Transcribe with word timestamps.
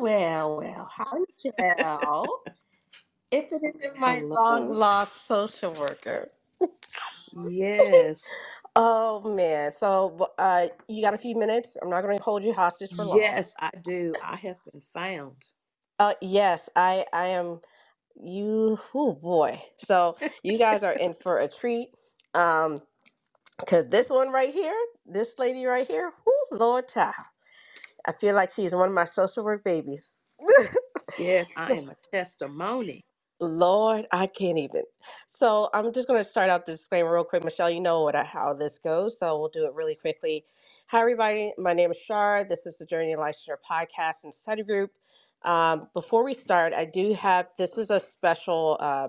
well, 0.00 0.58
well. 0.58 0.90
Hi, 0.96 1.18
Michelle. 1.44 2.40
if 3.30 3.52
it 3.52 3.62
isn't 3.62 3.98
my 3.98 4.22
long 4.30 4.68
lost 4.68 5.26
social 5.26 5.74
worker. 5.74 6.30
Yes. 7.32 8.38
Oh 8.76 9.22
man. 9.36 9.72
So 9.72 10.30
uh 10.38 10.68
you 10.88 11.02
got 11.02 11.14
a 11.14 11.18
few 11.18 11.36
minutes? 11.36 11.76
I'm 11.82 11.90
not 11.90 12.02
gonna 12.02 12.20
hold 12.22 12.44
you 12.44 12.52
hostage 12.54 12.94
for 12.94 13.04
long. 13.04 13.20
Yes, 13.20 13.54
I 13.60 13.70
do. 13.82 14.16
I 14.22 14.36
have 14.36 14.58
been 14.64 14.82
found. 14.94 15.36
Uh 15.98 16.14
yes, 16.22 16.68
I 16.76 17.06
I 17.12 17.28
am 17.28 17.60
you 18.16 18.78
oh 18.94 19.14
boy. 19.14 19.62
So 19.86 20.16
you 20.42 20.58
guys 20.58 20.82
are 20.84 20.94
in 20.94 21.14
for 21.14 21.38
a 21.38 21.48
treat. 21.48 21.90
Um 22.34 22.82
because 23.60 23.86
this 23.88 24.10
one 24.10 24.30
right 24.30 24.52
here, 24.54 24.76
this 25.06 25.38
lady 25.38 25.66
right 25.66 25.86
here, 25.86 26.12
whoo, 26.26 26.58
Lord 26.58 26.88
child. 26.88 27.14
I 28.06 28.12
feel 28.12 28.34
like 28.34 28.54
she's 28.54 28.74
one 28.74 28.88
of 28.88 28.94
my 28.94 29.04
social 29.04 29.44
work 29.44 29.64
babies. 29.64 30.18
Yes, 31.18 31.52
I 31.56 31.72
am 31.74 31.90
a 31.90 31.96
testimony. 32.12 33.04
Lord, 33.40 34.06
I 34.12 34.26
can't 34.28 34.58
even. 34.58 34.84
So 35.28 35.68
I'm 35.74 35.92
just 35.92 36.08
going 36.08 36.22
to 36.24 36.28
start 36.30 36.50
out 36.50 36.66
the 36.66 36.72
disclaimer 36.72 37.12
real 37.12 37.24
quick. 37.24 37.44
Michelle, 37.44 37.70
you 37.70 37.80
know 37.80 38.02
what 38.02 38.14
how 38.26 38.54
this 38.54 38.78
goes, 38.78 39.18
so 39.18 39.38
we'll 39.38 39.50
do 39.50 39.66
it 39.66 39.74
really 39.74 39.96
quickly. 39.96 40.44
Hi, 40.88 41.00
everybody. 41.00 41.52
My 41.58 41.74
name 41.74 41.90
is 41.90 41.98
Shar. 41.98 42.44
This 42.44 42.66
is 42.66 42.78
the 42.78 42.86
Journey 42.86 43.12
of 43.12 43.20
Licensure 43.20 43.56
podcast 43.70 44.24
and 44.24 44.32
study 44.34 44.62
group. 44.64 44.92
Um, 45.42 45.88
before 45.94 46.24
we 46.24 46.34
start, 46.34 46.74
I 46.74 46.86
do 46.86 47.12
have 47.14 47.48
this 47.58 47.78
is 47.78 47.90
a 47.90 48.00
special 48.00 48.78
uh, 48.80 49.08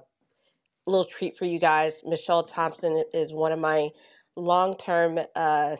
little 0.87 1.05
treat 1.05 1.37
for 1.37 1.45
you 1.45 1.59
guys. 1.59 2.03
Michelle 2.05 2.43
Thompson 2.43 3.03
is 3.13 3.33
one 3.33 3.51
of 3.53 3.59
my 3.59 3.89
long 4.35 4.77
term 4.77 5.19
uh, 5.35 5.77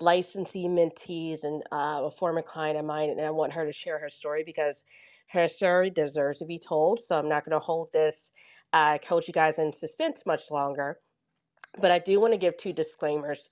licensee 0.00 0.66
mentees 0.68 1.44
and 1.44 1.62
uh, 1.72 2.02
a 2.04 2.10
former 2.10 2.42
client 2.42 2.78
of 2.78 2.84
mine, 2.86 3.10
and 3.10 3.20
I 3.20 3.30
want 3.30 3.52
her 3.54 3.66
to 3.66 3.72
share 3.72 3.98
her 3.98 4.10
story 4.10 4.44
because 4.44 4.84
her 5.30 5.48
story 5.48 5.90
deserves 5.90 6.38
to 6.40 6.46
be 6.46 6.58
told. 6.58 7.00
So 7.04 7.18
I'm 7.18 7.28
not 7.28 7.44
going 7.44 7.54
to 7.58 7.64
hold 7.64 7.92
this 7.92 8.30
uh, 8.72 8.98
coach 8.98 9.28
you 9.28 9.34
guys 9.34 9.58
in 9.58 9.72
suspense 9.72 10.22
much 10.26 10.50
longer, 10.50 11.00
but 11.80 11.90
I 11.92 11.98
do 12.00 12.20
want 12.20 12.34
to 12.34 12.38
give 12.38 12.56
two 12.58 12.72
disclaimers. 12.72 13.48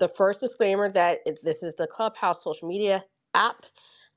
The 0.00 0.08
first 0.08 0.40
disclaimer 0.40 0.90
that 0.92 1.20
is, 1.26 1.42
this 1.42 1.62
is 1.62 1.74
the 1.76 1.86
Clubhouse 1.88 2.44
social 2.44 2.68
media 2.68 3.04
app. 3.34 3.66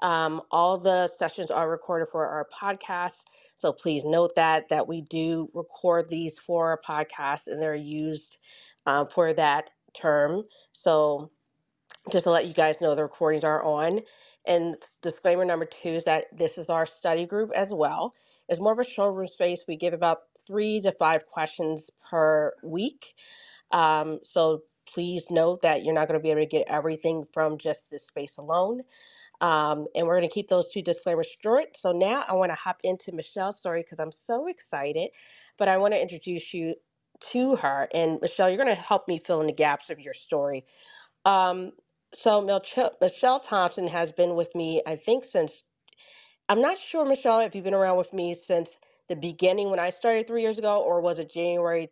Um, 0.01 0.41
all 0.51 0.77
the 0.79 1.09
sessions 1.09 1.51
are 1.51 1.69
recorded 1.69 2.09
for 2.11 2.27
our 2.27 2.47
podcast, 2.53 3.21
so 3.55 3.73
please 3.73 4.05
note 4.05 4.33
that 4.35 4.69
that 4.69 4.87
we 4.87 5.01
do 5.01 5.49
record 5.53 6.09
these 6.09 6.39
for 6.39 6.69
our 6.69 6.81
podcast, 6.87 7.47
and 7.47 7.61
they're 7.61 7.75
used 7.75 8.37
uh, 8.87 9.05
for 9.05 9.33
that 9.33 9.71
term. 9.95 10.43
So 10.73 11.31
just 12.11 12.25
to 12.25 12.31
let 12.31 12.47
you 12.47 12.53
guys 12.53 12.81
know 12.81 12.95
the 12.95 13.03
recordings 13.03 13.43
are 13.43 13.63
on. 13.63 14.01
And 14.47 14.77
disclaimer 15.01 15.45
number 15.45 15.65
two 15.65 15.89
is 15.89 16.05
that 16.05 16.25
this 16.37 16.57
is 16.57 16.69
our 16.69 16.85
study 16.85 17.25
group 17.25 17.51
as 17.55 17.73
well. 17.73 18.13
It's 18.49 18.59
more 18.59 18.73
of 18.73 18.79
a 18.79 18.83
showroom 18.89 19.27
space. 19.27 19.63
We 19.67 19.77
give 19.77 19.93
about 19.93 20.19
three 20.47 20.81
to 20.81 20.91
five 20.91 21.25
questions 21.27 21.89
per 22.09 22.53
week. 22.63 23.15
Um, 23.71 24.19
so 24.23 24.63
please 24.87 25.25
note 25.31 25.61
that 25.63 25.83
you're 25.83 25.93
not 25.95 26.07
going 26.07 26.19
to 26.19 26.23
be 26.23 26.31
able 26.31 26.41
to 26.41 26.47
get 26.47 26.67
everything 26.67 27.25
from 27.33 27.57
just 27.57 27.89
this 27.91 28.07
space 28.07 28.37
alone. 28.37 28.81
Um, 29.41 29.87
and 29.95 30.07
we're 30.07 30.17
going 30.17 30.29
to 30.29 30.33
keep 30.33 30.47
those 30.49 30.71
two 30.71 30.81
disclaimers 30.81 31.27
short. 31.43 31.77
So 31.77 31.91
now 31.91 32.25
I 32.27 32.33
want 32.33 32.51
to 32.51 32.55
hop 32.55 32.79
into 32.83 33.11
Michelle's 33.13 33.57
story 33.57 33.83
because 33.83 33.99
I'm 33.99 34.11
so 34.11 34.47
excited. 34.47 35.09
But 35.57 35.67
I 35.69 35.77
want 35.77 35.93
to 35.93 36.01
introduce 36.01 36.53
you 36.53 36.75
to 37.31 37.55
her. 37.57 37.87
And 37.93 38.19
Michelle, 38.21 38.49
you're 38.49 38.63
going 38.63 38.75
to 38.75 38.81
help 38.81 39.07
me 39.07 39.19
fill 39.19 39.41
in 39.41 39.47
the 39.47 39.53
gaps 39.53 39.89
of 39.89 39.99
your 39.99 40.13
story. 40.13 40.65
Um, 41.25 41.71
so 42.13 42.41
Michelle, 42.41 43.41
Thompson 43.41 43.87
has 43.89 44.11
been 44.11 44.35
with 44.35 44.55
me, 44.55 44.81
I 44.87 44.95
think, 44.97 45.25
since 45.25 45.63
I'm 46.49 46.61
not 46.61 46.79
sure, 46.79 47.05
Michelle, 47.05 47.41
if 47.41 47.55
you've 47.55 47.65
been 47.65 47.73
around 47.75 47.97
with 47.97 48.13
me 48.13 48.35
since 48.35 48.79
the 49.09 49.15
beginning 49.17 49.69
when 49.71 49.79
I 49.79 49.91
started 49.91 50.27
three 50.27 50.43
years 50.43 50.59
ago, 50.59 50.81
or 50.81 51.01
was 51.01 51.19
it 51.19 51.31
January 51.33 51.89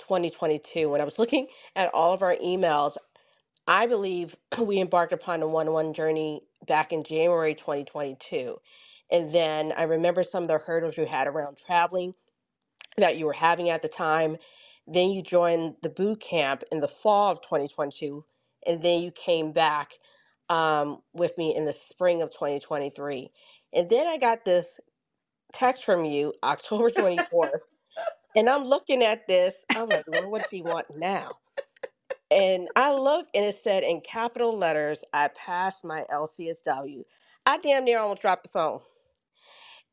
2022 0.00 0.90
when 0.90 1.02
I 1.02 1.04
was 1.06 1.18
looking 1.20 1.48
at 1.76 1.94
all 1.94 2.14
of 2.14 2.22
our 2.22 2.36
emails. 2.36 2.96
I 3.68 3.86
believe 3.86 4.36
we 4.60 4.80
embarked 4.80 5.12
upon 5.14 5.42
a 5.42 5.48
one-on-one 5.48 5.94
journey 5.94 6.42
back 6.66 6.92
in 6.92 7.04
January 7.04 7.54
2022. 7.54 8.58
And 9.12 9.32
then 9.34 9.72
I 9.76 9.84
remember 9.84 10.22
some 10.24 10.44
of 10.44 10.48
the 10.48 10.58
hurdles 10.58 10.96
you 10.96 11.06
had 11.06 11.28
around 11.28 11.58
traveling 11.58 12.14
that 12.96 13.16
you 13.18 13.26
were 13.26 13.32
having 13.34 13.70
at 13.70 13.82
the 13.82 13.88
time. 13.88 14.36
Then 14.86 15.10
you 15.10 15.22
joined 15.22 15.76
the 15.82 15.90
boot 15.90 16.20
camp 16.20 16.64
in 16.72 16.80
the 16.80 16.88
fall 16.88 17.32
of 17.32 17.42
2022, 17.42 18.24
and 18.66 18.82
then 18.82 19.02
you 19.02 19.10
came 19.12 19.52
back 19.52 19.92
um, 20.48 21.00
with 21.14 21.36
me 21.38 21.56
in 21.56 21.64
the 21.64 21.72
spring 21.72 22.22
of 22.22 22.30
2023. 22.32 23.30
And 23.74 23.90
then 23.90 24.06
I 24.06 24.18
got 24.18 24.44
this 24.44 24.80
text 25.52 25.84
from 25.84 26.04
you 26.04 26.34
October 26.42 26.90
24th, 26.90 27.60
and 28.36 28.48
I'm 28.50 28.64
looking 28.64 29.02
at 29.02 29.28
this. 29.28 29.54
I'm 29.74 29.88
like, 29.88 30.04
well, 30.08 30.30
what 30.30 30.48
do 30.50 30.56
you 30.56 30.64
want 30.64 30.86
now? 30.96 31.32
And 32.30 32.68
I 32.76 32.92
look 32.94 33.28
and 33.34 33.44
it 33.46 33.56
said 33.58 33.84
in 33.84 34.02
capital 34.02 34.56
letters, 34.56 35.04
I 35.14 35.30
passed 35.30 35.84
my 35.84 36.04
LCSW. 36.12 37.04
I 37.46 37.58
damn 37.58 37.86
near 37.86 38.00
almost 38.00 38.22
dropped 38.22 38.44
the 38.44 38.50
phone. 38.50 38.80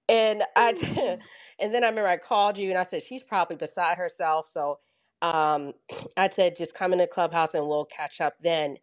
And 0.10 0.44
I 0.56 0.72
and 1.60 1.74
then 1.74 1.84
I 1.84 1.90
remember 1.90 2.10
I 2.10 2.18
called 2.18 2.58
you 2.58 2.70
and 2.70 2.80
I 2.80 2.84
said 2.84 3.04
she's 3.04 3.24
probably 3.24 3.58
beside 3.58 3.98
herself. 3.98 4.50
So 4.52 4.80
um, 5.22 5.74
I 6.18 6.30
said 6.30 6.58
just 6.58 6.76
come 6.76 6.94
in 6.94 7.00
the 7.00 7.08
clubhouse 7.08 7.54
and 7.56 7.68
we'll 7.68 7.86
catch 7.86 8.22
up 8.22 8.36
then. 8.42 8.78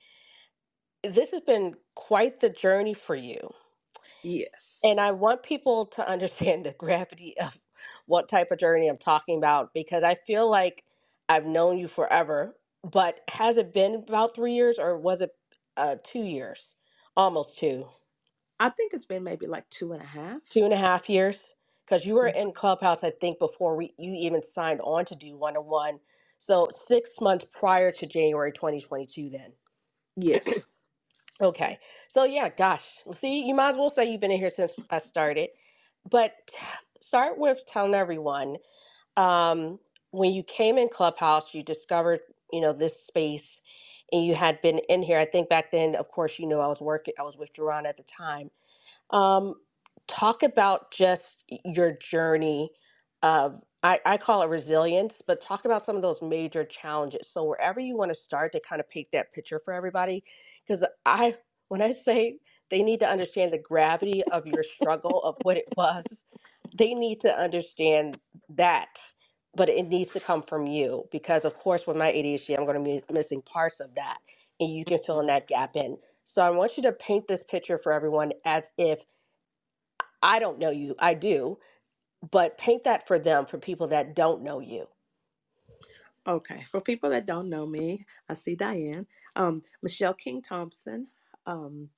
This 1.05 1.33
has 1.33 1.43
been 1.43 1.77
quite 1.97 2.41
the 2.41 2.51
journey 2.51 2.95
for 2.95 3.17
you. 3.17 3.51
Yes. 4.23 4.85
And 4.85 5.01
I 5.01 5.13
want 5.13 5.43
people 5.45 5.87
to 5.87 6.09
understand 6.11 6.67
the 6.67 6.73
gravity 6.73 7.37
of 7.39 7.59
what 8.07 8.29
type 8.29 8.51
of 8.53 8.59
journey 8.59 8.89
I'm 8.89 8.99
talking 8.99 9.39
about 9.39 9.75
because 9.75 10.05
I 10.05 10.17
feel 10.17 10.51
like 10.51 10.85
I've 11.29 11.47
known 11.47 11.79
you 11.79 11.89
forever. 11.89 12.57
But 12.85 13.21
has 13.31 13.59
it 13.59 13.75
been 13.75 13.97
about 13.97 14.35
three 14.37 14.55
years 14.55 14.79
or 14.79 14.99
was 14.99 15.23
it 15.23 15.33
uh, 15.77 15.97
two 16.05 16.23
years? 16.25 16.77
Almost 17.17 17.59
two. 17.59 17.89
I 18.61 18.71
think 18.71 18.95
it's 18.95 19.07
been 19.07 19.25
maybe 19.25 19.47
like 19.47 19.69
two 19.71 19.93
and 19.93 20.03
a 20.03 20.07
half. 20.07 20.43
two 20.51 20.65
and 20.65 20.73
a 20.73 20.77
half 20.79 21.11
years 21.11 21.55
because 21.85 22.07
you 22.07 22.15
were 22.15 22.29
Mhm. 22.29 22.37
in 22.37 22.53
clubhouse 22.53 23.05
i 23.05 23.11
think 23.11 23.39
before 23.39 23.77
we 23.77 23.95
you 23.99 24.13
even 24.15 24.43
signed 24.43 24.81
on 24.83 25.05
to 25.05 25.17
do 25.17 25.37
one-on-one 25.37 25.99
so 26.39 26.69
six 26.87 27.11
months 27.21 27.47
prior 27.59 27.93
to 27.93 28.07
january 28.07 28.53
2022 28.53 29.31
then. 29.31 29.53
Yes. 30.17 30.67
okay. 31.43 31.79
So 32.09 32.25
yeah 32.25 32.49
gosh. 32.51 32.85
See 33.19 33.47
you 33.47 33.55
might 33.55 33.71
as 33.71 33.79
well 33.79 33.91
say 33.91 34.11
you've 34.11 34.21
been 34.23 34.33
in 34.33 34.39
here 34.41 34.51
since 34.51 34.75
i 34.91 34.99
started. 34.99 35.51
But 36.11 36.35
start 37.01 37.39
with 37.39 37.65
telling 37.67 37.95
everyone 37.95 38.57
um, 39.17 39.79
when 40.13 40.33
you 40.33 40.43
came 40.45 40.79
in 40.79 40.89
clubhouse 40.89 41.55
you 41.55 41.63
discovered 41.63 42.21
you 42.53 42.61
know 42.61 42.73
this 42.73 43.01
space 43.03 43.61
and 44.13 44.27
you 44.27 44.35
had 44.35 44.63
been 44.63 44.79
in 44.91 45.03
here. 45.03 45.19
I 45.19 45.27
think 45.27 45.49
back 45.49 45.71
then 45.73 45.97
of 45.97 46.09
course 46.09 46.39
you 46.39 46.47
know 46.47 46.61
i 46.61 46.69
was 46.69 46.81
working 46.81 47.15
i 47.19 47.23
was 47.25 47.37
with 47.39 47.53
Duran 47.55 47.87
at 47.87 47.97
the 47.97 48.05
time. 48.05 48.51
Um, 49.11 49.57
talk 50.09 50.43
about 50.43 50.91
just 50.93 51.45
your 51.65 51.93
journey 51.93 52.71
of 53.23 53.63
I, 53.85 54.01
I 54.07 54.19
call 54.19 54.43
it 54.43 54.49
resilience, 54.51 55.23
but 55.27 55.43
talk 55.43 55.67
about 55.67 55.87
some 55.87 55.97
of 55.97 56.03
those 56.03 56.23
major 56.23 56.67
challenges. 56.67 57.29
So 57.31 57.45
wherever 57.47 57.81
you 57.81 57.97
want 57.97 58.15
to 58.15 58.17
start 58.21 58.53
to 58.55 58.61
kind 58.61 58.81
of 58.81 58.91
paint 58.91 59.09
that 59.15 59.35
picture 59.35 59.63
for 59.65 59.75
everybody, 59.75 60.25
because 60.67 60.85
I 61.07 61.37
when 61.71 61.83
I 61.83 61.93
say 61.93 62.41
they 62.71 62.83
need 62.83 63.01
to 63.01 63.09
understand 63.11 63.55
the 63.55 63.59
gravity 63.61 64.25
of 64.33 64.49
your 64.49 64.65
struggle 64.65 65.23
of 65.25 65.37
what 65.45 65.59
it 65.59 65.67
was, 65.79 66.27
they 66.79 66.95
need 66.95 67.23
to 67.23 67.39
understand 67.41 68.21
that. 68.51 68.91
But 69.57 69.71
it 69.71 69.89
needs 69.89 70.13
to 70.13 70.21
come 70.21 70.45
from 70.45 70.69
you 70.69 71.07
because, 71.13 71.45
of 71.47 71.59
course, 71.59 71.89
with 71.89 71.99
my 71.99 72.13
ADHD, 72.13 72.59
I'm 72.59 72.67
going 72.67 72.79
to 72.79 72.85
be 72.85 73.03
missing 73.13 73.43
parts 73.43 73.81
of 73.81 73.97
that, 73.97 74.19
and 74.61 74.73
you 74.73 74.87
can 74.87 75.01
fill 75.01 75.21
in 75.23 75.27
that 75.29 75.49
gap 75.49 75.77
in. 75.77 75.99
So 76.25 76.45
I 76.45 76.53
want 76.53 76.79
you 76.79 76.85
to 76.85 76.93
paint 76.93 77.29
this 77.29 77.45
picture 77.45 77.79
for 77.79 77.93
everyone 77.93 78.33
as 78.47 78.73
if 78.79 78.99
I 80.23 80.41
don't 80.41 80.61
know 80.61 80.71
you, 80.73 80.97
I 81.01 81.15
do, 81.15 81.59
but 82.31 82.59
paint 82.59 82.85
that 82.85 83.07
for 83.07 83.19
them, 83.19 83.47
for 83.47 83.59
people 83.59 83.89
that 83.89 84.15
don't 84.15 84.43
know 84.43 84.61
you. 84.61 84.87
Okay. 86.27 86.65
For 86.71 86.81
people 86.81 87.11
that 87.11 87.27
don't 87.27 87.51
know 87.51 87.67
me, 87.67 88.07
I 88.29 88.35
see 88.35 88.55
Diane. 88.55 89.07
Um, 89.37 89.63
Michelle 89.83 90.15
King 90.15 90.41
Thompson. 90.41 91.09
Um, 91.47 91.91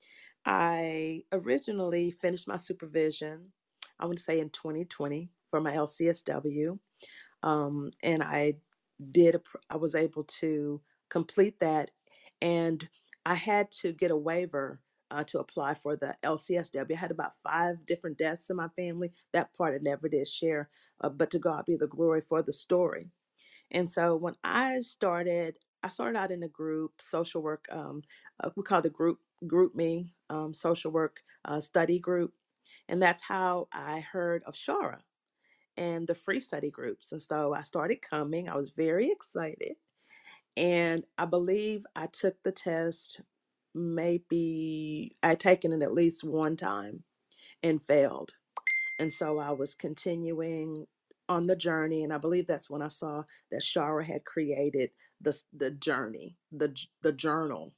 I 0.45 1.23
originally 1.31 2.11
finished 2.11 2.47
my 2.47 2.57
supervision, 2.57 3.51
I 3.99 4.05
would 4.05 4.19
say 4.19 4.39
in 4.39 4.49
2020 4.49 5.29
for 5.49 5.59
my 5.59 5.71
LCSW. 5.71 6.77
Um, 7.43 7.91
and 8.03 8.21
I 8.23 8.55
did, 9.11 9.37
I 9.69 9.77
was 9.77 9.95
able 9.95 10.23
to 10.23 10.81
complete 11.09 11.59
that. 11.59 11.91
And 12.41 12.87
I 13.25 13.35
had 13.35 13.71
to 13.71 13.93
get 13.93 14.11
a 14.11 14.17
waiver 14.17 14.81
uh, 15.11 15.23
to 15.25 15.39
apply 15.39 15.75
for 15.75 15.95
the 15.95 16.15
LCSW. 16.23 16.91
I 16.91 16.95
had 16.95 17.11
about 17.11 17.33
five 17.43 17.85
different 17.85 18.17
deaths 18.17 18.49
in 18.49 18.57
my 18.57 18.69
family. 18.69 19.11
That 19.33 19.53
part 19.55 19.75
I 19.75 19.79
never 19.81 20.09
did 20.09 20.27
share, 20.27 20.69
uh, 21.01 21.09
but 21.09 21.31
to 21.31 21.39
God 21.39 21.65
be 21.65 21.77
the 21.77 21.87
glory 21.87 22.21
for 22.21 22.41
the 22.41 22.53
story. 22.53 23.09
And 23.71 23.89
so 23.89 24.15
when 24.15 24.35
I 24.43 24.79
started, 24.79 25.57
I 25.83 25.89
started 25.89 26.17
out 26.17 26.31
in 26.31 26.43
a 26.43 26.47
group, 26.47 26.93
social 26.99 27.41
work. 27.41 27.65
Um, 27.71 28.03
uh, 28.43 28.49
we 28.55 28.63
called 28.63 28.83
the 28.83 28.89
group 28.89 29.19
GroupMe 29.45 30.09
um, 30.29 30.53
Social 30.53 30.91
Work 30.91 31.21
uh, 31.45 31.59
Study 31.61 31.99
Group, 31.99 32.33
And 32.89 33.01
that's 33.01 33.23
how 33.23 33.67
I 33.73 33.99
heard 34.01 34.43
of 34.45 34.55
Shara 34.55 34.99
and 35.77 36.07
the 36.07 36.15
free 36.15 36.39
study 36.39 36.69
groups. 36.71 37.11
And 37.11 37.21
so 37.21 37.53
I 37.53 37.61
started 37.63 38.01
coming. 38.01 38.49
I 38.49 38.55
was 38.55 38.71
very 38.71 39.11
excited. 39.11 39.75
And 40.57 41.03
I 41.17 41.25
believe 41.25 41.85
I 41.95 42.07
took 42.07 42.41
the 42.43 42.51
test 42.51 43.21
maybe 43.77 45.15
I'd 45.23 45.39
taken 45.39 45.73
it 45.73 45.83
at 45.83 45.93
least 45.93 46.23
one 46.23 46.57
time 46.57 47.03
and 47.63 47.81
failed. 47.81 48.33
And 48.99 49.13
so 49.13 49.39
I 49.39 49.51
was 49.51 49.75
continuing 49.75 50.87
on 51.29 51.47
the 51.47 51.55
journey. 51.55 52.03
And 52.03 52.13
I 52.13 52.17
believe 52.17 52.47
that's 52.47 52.69
when 52.69 52.81
I 52.81 52.87
saw 52.87 53.23
that 53.51 53.61
Shara 53.61 54.05
had 54.05 54.25
created 54.25 54.91
the, 55.21 55.39
the 55.53 55.71
journey, 55.71 56.37
the, 56.51 56.75
the 57.01 57.13
journal. 57.13 57.73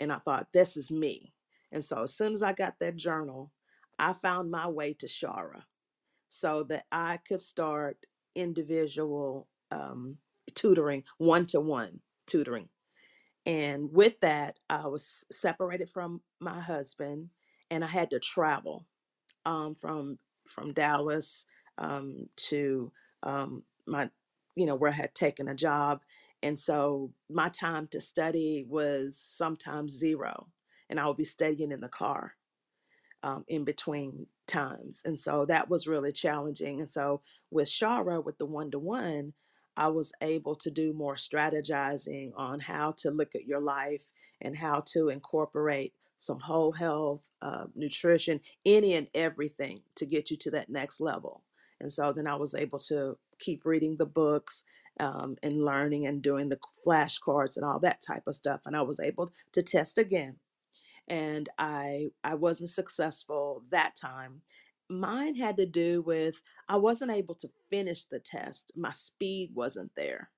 And 0.00 0.12
I 0.12 0.18
thought, 0.18 0.48
this 0.52 0.76
is 0.76 0.90
me. 0.90 1.32
And 1.72 1.84
so 1.84 2.04
as 2.04 2.14
soon 2.14 2.32
as 2.32 2.42
I 2.42 2.52
got 2.52 2.74
that 2.80 2.96
journal, 2.96 3.52
I 3.98 4.12
found 4.12 4.50
my 4.50 4.68
way 4.68 4.94
to 4.94 5.06
Shara 5.06 5.62
so 6.28 6.64
that 6.64 6.84
I 6.92 7.18
could 7.18 7.42
start 7.42 7.98
individual 8.34 9.48
um, 9.70 10.18
tutoring, 10.54 11.04
one 11.18 11.46
to 11.46 11.60
one 11.60 12.00
tutoring. 12.26 12.68
And 13.46 13.92
with 13.92 14.20
that, 14.20 14.58
I 14.70 14.86
was 14.86 15.26
separated 15.32 15.90
from 15.90 16.20
my 16.40 16.60
husband 16.60 17.30
and 17.70 17.84
I 17.84 17.88
had 17.88 18.10
to 18.10 18.20
travel 18.20 18.86
um, 19.44 19.74
from 19.74 20.18
from 20.46 20.72
Dallas 20.72 21.46
um, 21.78 22.28
to 22.36 22.92
um, 23.22 23.62
my, 23.86 24.10
you 24.56 24.66
know, 24.66 24.74
where 24.74 24.90
I 24.90 24.94
had 24.94 25.14
taken 25.14 25.48
a 25.48 25.54
job. 25.54 26.02
And 26.42 26.58
so 26.58 27.12
my 27.30 27.48
time 27.48 27.86
to 27.92 28.00
study 28.00 28.66
was 28.68 29.16
sometimes 29.16 29.92
zero, 29.96 30.48
and 30.90 30.98
I 30.98 31.06
would 31.06 31.16
be 31.16 31.24
studying 31.24 31.70
in 31.72 31.80
the 31.80 31.88
car 31.88 32.34
um, 33.22 33.44
in 33.48 33.64
between 33.64 34.26
times. 34.48 35.02
And 35.04 35.18
so 35.18 35.46
that 35.46 35.70
was 35.70 35.86
really 35.88 36.12
challenging. 36.12 36.80
And 36.80 36.90
so 36.90 37.22
with 37.50 37.68
Shara, 37.68 38.24
with 38.24 38.38
the 38.38 38.46
one 38.46 38.72
to 38.72 38.80
one, 38.80 39.34
I 39.76 39.88
was 39.88 40.12
able 40.20 40.54
to 40.56 40.70
do 40.70 40.92
more 40.92 41.16
strategizing 41.16 42.32
on 42.36 42.60
how 42.60 42.92
to 42.98 43.10
look 43.10 43.34
at 43.34 43.46
your 43.46 43.60
life 43.60 44.04
and 44.40 44.56
how 44.56 44.82
to 44.88 45.08
incorporate 45.08 45.94
some 46.18 46.40
whole 46.40 46.72
health, 46.72 47.28
uh, 47.42 47.66
nutrition, 47.74 48.40
any 48.64 48.94
and 48.94 49.08
everything 49.14 49.82
to 49.96 50.06
get 50.06 50.30
you 50.30 50.36
to 50.38 50.50
that 50.52 50.70
next 50.70 51.00
level. 51.00 51.42
And 51.80 51.92
so 51.92 52.12
then 52.12 52.26
I 52.26 52.36
was 52.36 52.54
able 52.54 52.78
to 52.80 53.18
keep 53.40 53.64
reading 53.64 53.96
the 53.96 54.06
books 54.06 54.62
um, 55.00 55.36
and 55.42 55.64
learning 55.64 56.06
and 56.06 56.22
doing 56.22 56.48
the 56.48 56.60
flashcards 56.86 57.56
and 57.56 57.64
all 57.64 57.80
that 57.80 58.00
type 58.00 58.24
of 58.28 58.36
stuff. 58.36 58.60
And 58.66 58.76
I 58.76 58.82
was 58.82 59.00
able 59.00 59.32
to 59.52 59.62
test 59.62 59.98
again 59.98 60.36
and 61.08 61.48
I 61.58 62.10
I 62.24 62.34
wasn't 62.34 62.70
successful 62.70 63.64
that 63.70 63.94
time. 63.96 64.42
Mine 64.88 65.36
had 65.36 65.56
to 65.56 65.66
do 65.66 66.02
with 66.02 66.42
I 66.68 66.76
wasn't 66.76 67.12
able 67.12 67.34
to 67.36 67.48
finish 67.70 68.04
the 68.04 68.20
test. 68.20 68.72
My 68.76 68.92
speed 68.92 69.52
wasn't 69.54 69.92
there 69.96 70.30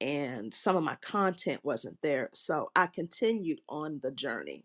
and 0.00 0.52
some 0.52 0.76
of 0.76 0.84
my 0.84 0.96
content 0.96 1.60
wasn't 1.64 1.98
there. 2.02 2.30
So 2.34 2.70
I 2.76 2.86
continued 2.86 3.60
on 3.68 4.00
the 4.02 4.10
journey. 4.10 4.64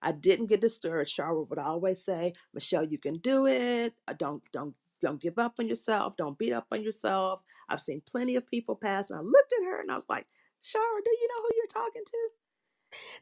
I 0.00 0.12
didn't 0.12 0.46
get 0.46 0.60
discouraged. 0.60 1.12
Charlotte 1.12 1.50
would 1.50 1.58
always 1.58 2.04
say, 2.04 2.34
Michelle, 2.54 2.84
you 2.84 2.98
can 2.98 3.18
do 3.18 3.46
it. 3.46 3.94
Uh, 4.06 4.14
don't 4.16 4.42
don't 4.52 4.74
don't 5.00 5.20
give 5.20 5.38
up 5.38 5.54
on 5.58 5.68
yourself. 5.68 6.16
Don't 6.16 6.38
beat 6.38 6.52
up 6.52 6.66
on 6.70 6.82
yourself. 6.82 7.42
I've 7.68 7.80
seen 7.80 8.02
plenty 8.06 8.36
of 8.36 8.46
people 8.46 8.76
pass. 8.76 9.10
And 9.10 9.18
I 9.18 9.22
looked 9.22 9.52
at 9.58 9.64
her 9.64 9.80
and 9.80 9.90
I 9.90 9.96
was 9.96 10.06
like, 10.08 10.26
Shara, 10.62 11.04
do 11.04 11.10
you 11.10 11.28
know 11.28 11.42
who 11.42 11.50
you're 11.56 11.66
talking 11.84 12.02
to? 12.06 12.28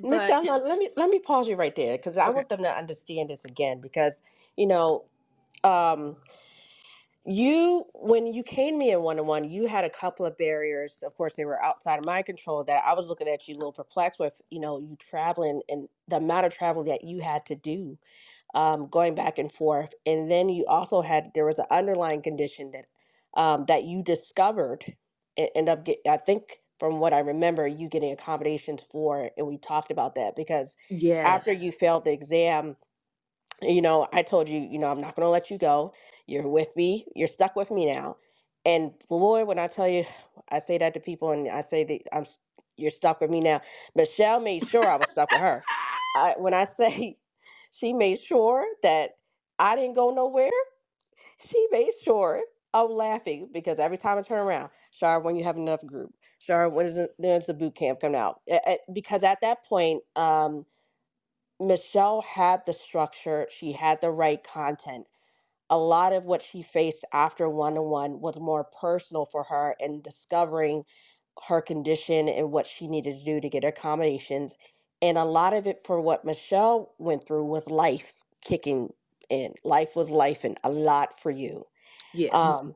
Miss 0.00 0.28
Donna, 0.28 0.64
let 0.64 0.78
me 0.78 0.90
let 0.96 1.10
me 1.10 1.18
pause 1.18 1.48
you 1.48 1.56
right 1.56 1.74
there 1.74 1.96
because 1.96 2.18
I 2.18 2.26
okay. 2.26 2.34
want 2.34 2.48
them 2.50 2.62
to 2.62 2.70
understand 2.70 3.30
this 3.30 3.44
again 3.44 3.80
because 3.80 4.22
you 4.56 4.66
know 4.66 5.06
um 5.66 6.16
you 7.26 7.84
when 7.94 8.26
you 8.26 8.42
came 8.42 8.74
to 8.80 8.86
me 8.86 8.92
in 8.92 9.02
one 9.02 9.20
on 9.20 9.26
one 9.28 9.44
you 9.44 9.68
had 9.68 9.84
a 9.84 9.90
couple 9.90 10.26
of 10.26 10.36
barriers 10.38 10.98
of 11.04 11.14
course 11.16 11.34
they 11.36 11.46
were 11.46 11.62
outside 11.64 12.00
of 12.00 12.06
my 12.06 12.22
control 12.22 12.64
that 12.64 12.84
i 12.84 12.94
was 12.94 13.08
looking 13.08 13.28
at 13.28 13.48
you 13.48 13.54
a 13.56 13.58
little 13.58 13.72
perplexed 13.72 14.20
with 14.20 14.42
you 14.50 14.60
know 14.60 14.80
you 14.80 14.96
traveling 14.98 15.62
and 15.70 15.88
the 16.08 16.16
amount 16.16 16.46
of 16.46 16.54
travel 16.54 16.84
that 16.84 17.04
you 17.04 17.20
had 17.20 17.46
to 17.46 17.56
do 17.56 17.98
um, 18.54 18.88
going 18.88 19.14
back 19.14 19.38
and 19.38 19.52
forth 19.52 19.94
and 20.06 20.30
then 20.30 20.48
you 20.48 20.66
also 20.66 21.02
had 21.02 21.32
there 21.34 21.46
was 21.46 21.58
an 21.60 21.66
underlying 21.70 22.22
condition 22.22 22.72
that 22.72 22.86
um, 23.40 23.66
that 23.66 23.84
you 23.84 24.02
discovered 24.02 24.84
and 25.38 25.48
end 25.56 25.69
up 25.69 25.84
get 25.84 25.98
i 26.08 26.16
think 26.19 26.60
from 26.80 27.00
what 27.00 27.14
i 27.14 27.20
remember 27.20 27.66
you 27.69 27.88
getting 27.88 28.12
accommodations 28.12 28.82
for 28.90 29.30
and 29.38 29.46
we 29.46 29.58
talked 29.58 29.92
about 29.92 30.16
that 30.16 30.36
because 30.36 30.76
Yes. 30.90 31.24
after 31.24 31.52
you 31.52 31.72
failed 31.72 32.04
the 32.04 32.12
exam 32.12 32.76
you 33.62 33.82
know, 33.82 34.08
I 34.12 34.23
told 34.23 34.49
you, 34.49 34.61
you 34.61 34.79
know, 34.79 34.88
I'm 34.91 35.00
not 35.00 35.17
going 35.17 35.26
to 35.26 35.31
let 35.31 35.50
you 35.50 35.58
go. 35.58 35.94
You're 36.26 36.49
with 36.49 36.75
me. 36.76 37.06
You're 37.17 37.29
stuck 37.29 37.56
with 37.56 37.70
me 37.70 37.87
now. 37.93 38.17
And 38.67 38.93
boy, 39.08 39.44
when 39.44 39.58
I 39.58 39.69
tell 39.69 39.88
you, 39.88 40.05
I 40.50 40.58
say 40.61 40.79
that 40.79 40.94
to 40.94 41.00
people, 41.00 41.32
and 41.32 41.49
I 41.49 41.62
say 41.62 41.85
that 41.85 42.03
I'm, 42.12 42.26
you're 42.76 42.91
stuck 42.91 43.20
with 43.20 43.31
me 43.31 43.41
now. 43.41 43.62
Michelle 43.94 44.41
made 44.41 44.64
sure 44.64 44.88
I 44.88 44.97
was 44.97 45.11
stuck 45.11 45.32
with 45.32 45.41
her. 45.41 45.67
I, 46.14 46.35
when 46.38 46.55
I 46.55 46.64
say 46.64 47.19
she 47.73 47.93
made 47.93 48.20
sure 48.20 48.67
that 48.82 49.12
I 49.58 49.76
didn't 49.76 49.94
go 49.94 50.11
nowhere, 50.11 50.50
she 51.49 51.67
made 51.73 51.93
sure 52.05 52.43
I'm 52.75 52.91
laughing 52.91 53.50
because 53.53 53.79
every 53.79 53.99
time 53.99 54.19
I 54.19 54.23
turn 54.23 54.41
around, 54.41 54.70
Shar, 54.93 55.20
when 55.20 55.37
you 55.37 55.44
have 55.44 55.56
enough 55.56 55.85
group, 55.87 56.14
Shar, 56.38 56.69
when 56.70 56.87
is 56.87 56.97
the, 56.97 57.11
there's 57.19 57.47
the 57.47 57.55
boot 57.55 57.75
camp 57.76 58.00
coming 58.00 58.17
out? 58.20 58.41
Because 58.93 59.25
at 59.25 59.41
that 59.43 59.64
point, 59.64 60.03
um, 60.17 60.67
Michelle 61.61 62.23
had 62.23 62.67
the 62.67 62.73
structure, 62.75 63.49
she 63.50 63.73
had 63.73 64.00
the 64.00 64.11
right 64.11 64.43
content. 64.44 65.06
A 65.70 65.79
lot 65.79 66.12
of 66.12 66.25
what 66.25 66.43
she 66.43 66.62
faced 66.62 67.05
after 67.12 67.49
one 67.49 67.79
on 67.79 67.87
one 67.91 68.20
was 68.20 68.38
more 68.38 68.64
personal 68.64 69.26
for 69.26 69.44
her 69.44 69.76
in 69.81 70.03
discovering 70.03 70.85
her 71.49 71.61
condition 71.62 72.29
and 72.29 72.53
what 72.53 72.67
she 72.67 72.88
needed 72.88 73.19
to 73.19 73.25
do 73.25 73.41
to 73.41 73.49
get 73.49 73.64
accommodations. 73.64 74.56
And 75.03 75.19
a 75.19 75.25
lot 75.25 75.55
of 75.55 75.67
it 75.67 75.82
for 75.85 76.00
what 76.00 76.25
Michelle 76.25 76.94
went 76.99 77.26
through 77.26 77.44
was 77.47 77.69
life 77.70 78.14
kicking 78.44 78.93
in. 79.31 79.55
Life 79.64 79.97
was 79.97 80.11
life 80.11 80.44
and 80.44 80.58
a 80.64 80.70
lot 80.70 81.20
for 81.20 81.31
you. 81.31 81.67
Yes. 82.12 82.62
Um, 82.62 82.75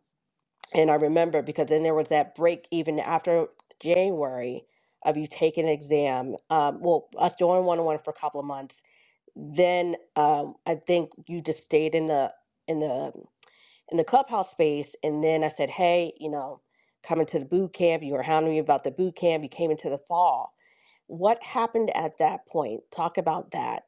and 0.75 0.91
I 0.91 0.95
remember 0.95 1.43
because 1.43 1.69
then 1.69 1.83
there 1.83 1.95
was 1.95 2.09
that 2.09 2.35
break 2.35 2.69
even 2.71 3.01
after 3.01 3.49
January 3.81 4.65
of 5.05 5.17
you 5.17 5.27
taking 5.27 5.65
an 5.65 5.71
exam. 5.71 6.37
Um, 6.51 6.81
well, 6.81 7.09
us 7.19 7.35
doing 7.37 7.65
one 7.65 7.79
on 7.79 7.85
one 7.85 7.99
for 8.05 8.11
a 8.11 8.15
couple 8.15 8.41
of 8.41 8.47
months 8.47 8.83
then 9.37 9.97
um, 10.17 10.55
I 10.67 10.75
think 10.77 11.11
you 11.27 11.41
just 11.43 11.65
stayed 11.65 11.95
in 11.95 12.07
the 12.07 12.33
in 12.69 12.79
the 12.81 13.13
in 13.91 13.97
the 13.99 14.05
clubhouse 14.05 14.51
space, 14.51 14.95
and 15.03 15.23
then 15.23 15.43
I 15.43 15.49
said, 15.49 15.71
hey, 15.71 16.13
you 16.19 16.31
know, 16.31 16.61
coming 17.03 17.27
to 17.27 17.39
the 17.39 17.45
boot 17.47 17.73
camp. 17.73 18.03
You 18.03 18.13
were 18.15 18.23
hounding 18.23 18.53
me 18.53 18.59
about 18.59 18.85
the 18.85 18.91
boot 18.91 19.17
camp. 19.17 19.43
You 19.43 19.49
came 19.49 19.71
into 19.71 19.91
the 19.91 19.99
fall. 19.99 20.55
What 21.07 21.43
happened 21.43 21.91
at 21.97 22.19
that 22.19 22.47
point? 22.47 22.83
Talk 22.93 23.19
about 23.19 23.51
that. 23.53 23.85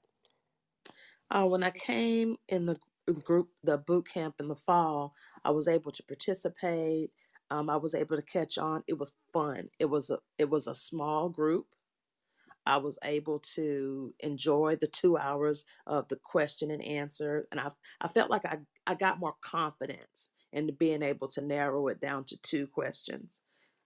Uh, 1.31 1.45
when 1.45 1.63
I 1.63 1.71
came 1.71 2.37
in 2.49 2.67
the 2.67 2.79
group, 3.25 3.49
the 3.63 3.79
boot 3.79 4.09
camp 4.09 4.37
in 4.41 4.49
the 4.49 4.57
fall, 4.57 5.15
I 5.45 5.51
was 5.51 5.69
able 5.69 5.93
to 5.93 6.03
participate. 6.03 7.11
Um, 7.53 7.71
I 7.71 7.77
was 7.77 7.95
able 7.95 8.17
to 8.17 8.23
catch 8.23 8.59
on. 8.59 8.85
It 8.89 8.99
was 8.99 9.15
fun. 9.33 9.71
It 9.79 9.87
was 9.91 10.11
a 10.11 10.21
it 10.39 10.51
was 10.51 10.69
a 10.69 10.77
small 10.77 11.31
group. 11.31 11.69
I 12.67 12.79
was 12.79 12.99
able 13.05 13.41
to 13.57 14.15
enjoy 14.21 14.77
the 14.81 14.89
two 14.89 15.19
hours 15.19 15.67
of 15.87 16.09
the 16.09 16.17
question 16.17 16.71
and 16.73 16.83
answer, 16.85 17.49
and 17.53 17.61
I 17.61 17.71
I 18.01 18.09
felt 18.09 18.31
like 18.31 18.47
I 18.47 18.61
I 18.87 18.95
got 18.97 19.21
more 19.21 19.37
confidence 19.43 20.31
in 20.53 20.75
being 20.81 21.03
able 21.03 21.29
to 21.29 21.43
narrow 21.43 21.89
it 21.89 22.01
down 22.01 22.25
to 22.27 22.39
two 22.43 22.69
questions. 22.69 23.43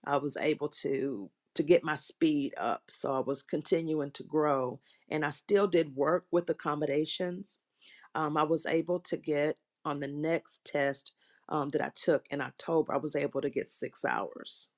I 0.06 0.18
was 0.18 0.38
able 0.38 0.70
to 0.84 1.30
to 1.56 1.64
get 1.64 1.84
my 1.84 1.96
speed 1.96 2.54
up, 2.58 2.84
so 2.90 3.14
I 3.14 3.20
was 3.20 3.42
continuing 3.42 4.12
to 4.12 4.24
grow, 4.24 4.80
and 5.10 5.26
I 5.26 5.30
still 5.32 5.68
did 5.68 5.96
work 5.96 6.26
with 6.32 6.50
accommodations. 6.50 7.60
Um, 8.14 8.38
I 8.38 8.44
was 8.44 8.66
able 8.66 9.00
to 9.00 9.18
get 9.18 9.58
on 9.84 10.00
the 10.00 10.08
next 10.08 10.64
test 10.66 11.12
um, 11.48 11.70
that 11.70 11.82
I 11.82 11.90
took 11.94 12.26
in 12.30 12.40
October. 12.40 12.94
I 12.94 12.98
was 12.98 13.16
able 13.16 13.42
to 13.42 13.50
get 13.50 13.68
six 13.68 14.04
hours. 14.04 14.70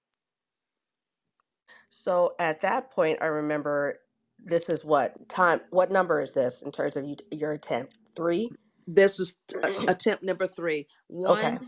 So 1.91 2.35
at 2.41 2.63
that 2.63 2.91
point, 2.93 3.19
I 3.23 3.27
remember 3.27 4.01
this 4.39 4.69
is 4.69 4.85
what 4.85 5.29
time. 5.29 5.61
What 5.71 5.91
number 5.91 6.21
is 6.23 6.35
this 6.35 6.63
in 6.63 6.71
terms 6.73 6.97
of 6.97 7.07
you, 7.07 7.17
your 7.33 7.53
attempt? 7.53 7.97
Three. 8.17 8.53
This 8.87 9.19
was 9.19 9.37
attempt 9.89 10.25
number 10.25 10.47
three. 10.49 10.89
Okay. 11.27 11.53
One 11.53 11.61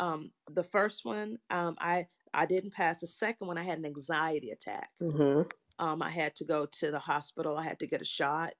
um 0.00 0.32
the 0.50 0.64
first 0.64 1.06
one 1.06 1.38
um 1.50 1.76
i 1.80 2.06
i 2.34 2.46
didn't 2.46 2.74
pass 2.74 3.00
the 3.00 3.08
second 3.08 3.48
one 3.48 3.58
i 3.58 3.64
had 3.64 3.78
an 3.78 3.86
anxiety 3.86 4.50
attack 4.50 4.90
Mm-hmm. 5.02 5.42
um 5.80 6.02
i 6.02 6.10
had 6.10 6.36
to 6.36 6.46
go 6.46 6.66
to 6.80 6.92
the 6.92 7.00
hospital 7.00 7.58
i 7.58 7.64
had 7.64 7.80
to 7.80 7.88
get 7.88 8.02
a 8.02 8.06
shot 8.06 8.52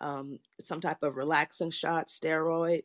um 0.00 0.40
some 0.60 0.80
type 0.80 1.02
of 1.02 1.16
relaxing 1.16 1.70
shot 1.70 2.08
steroid 2.08 2.84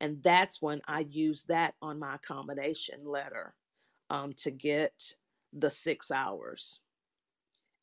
and 0.00 0.22
that's 0.22 0.62
when 0.62 0.80
i 0.88 1.06
used 1.10 1.48
that 1.48 1.74
on 1.82 1.98
my 1.98 2.16
accommodation 2.16 3.04
letter 3.06 3.54
um 4.10 4.32
to 4.34 4.50
get 4.50 5.14
the 5.52 5.70
six 5.70 6.10
hours 6.10 6.80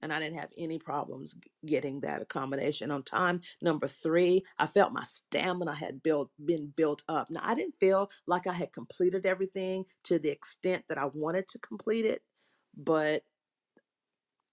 and 0.02 0.14
I 0.14 0.20
didn't 0.20 0.40
have 0.40 0.52
any 0.58 0.80
problems 0.80 1.40
getting 1.66 2.02
that 2.02 2.24
accommodation 2.24 2.92
on 2.92 3.04
time. 3.04 3.42
Number 3.62 3.88
three, 3.90 4.44
I 4.60 4.68
felt 4.68 4.94
my 4.94 5.04
stamina 5.04 5.76
had 5.76 6.04
built 6.04 6.32
been 6.46 6.74
built 6.76 7.04
up. 7.10 7.30
Now 7.32 7.42
I 7.44 7.56
didn't 7.56 7.80
feel 7.80 8.12
like 8.28 8.48
I 8.48 8.54
had 8.54 8.74
completed 8.74 9.28
everything 9.28 9.86
to 10.06 10.20
the 10.20 10.30
extent 10.30 10.86
that 10.90 11.00
I 11.00 11.08
wanted 11.14 11.48
to 11.50 11.60
complete 11.60 12.06
it, 12.06 12.24
but 12.78 13.24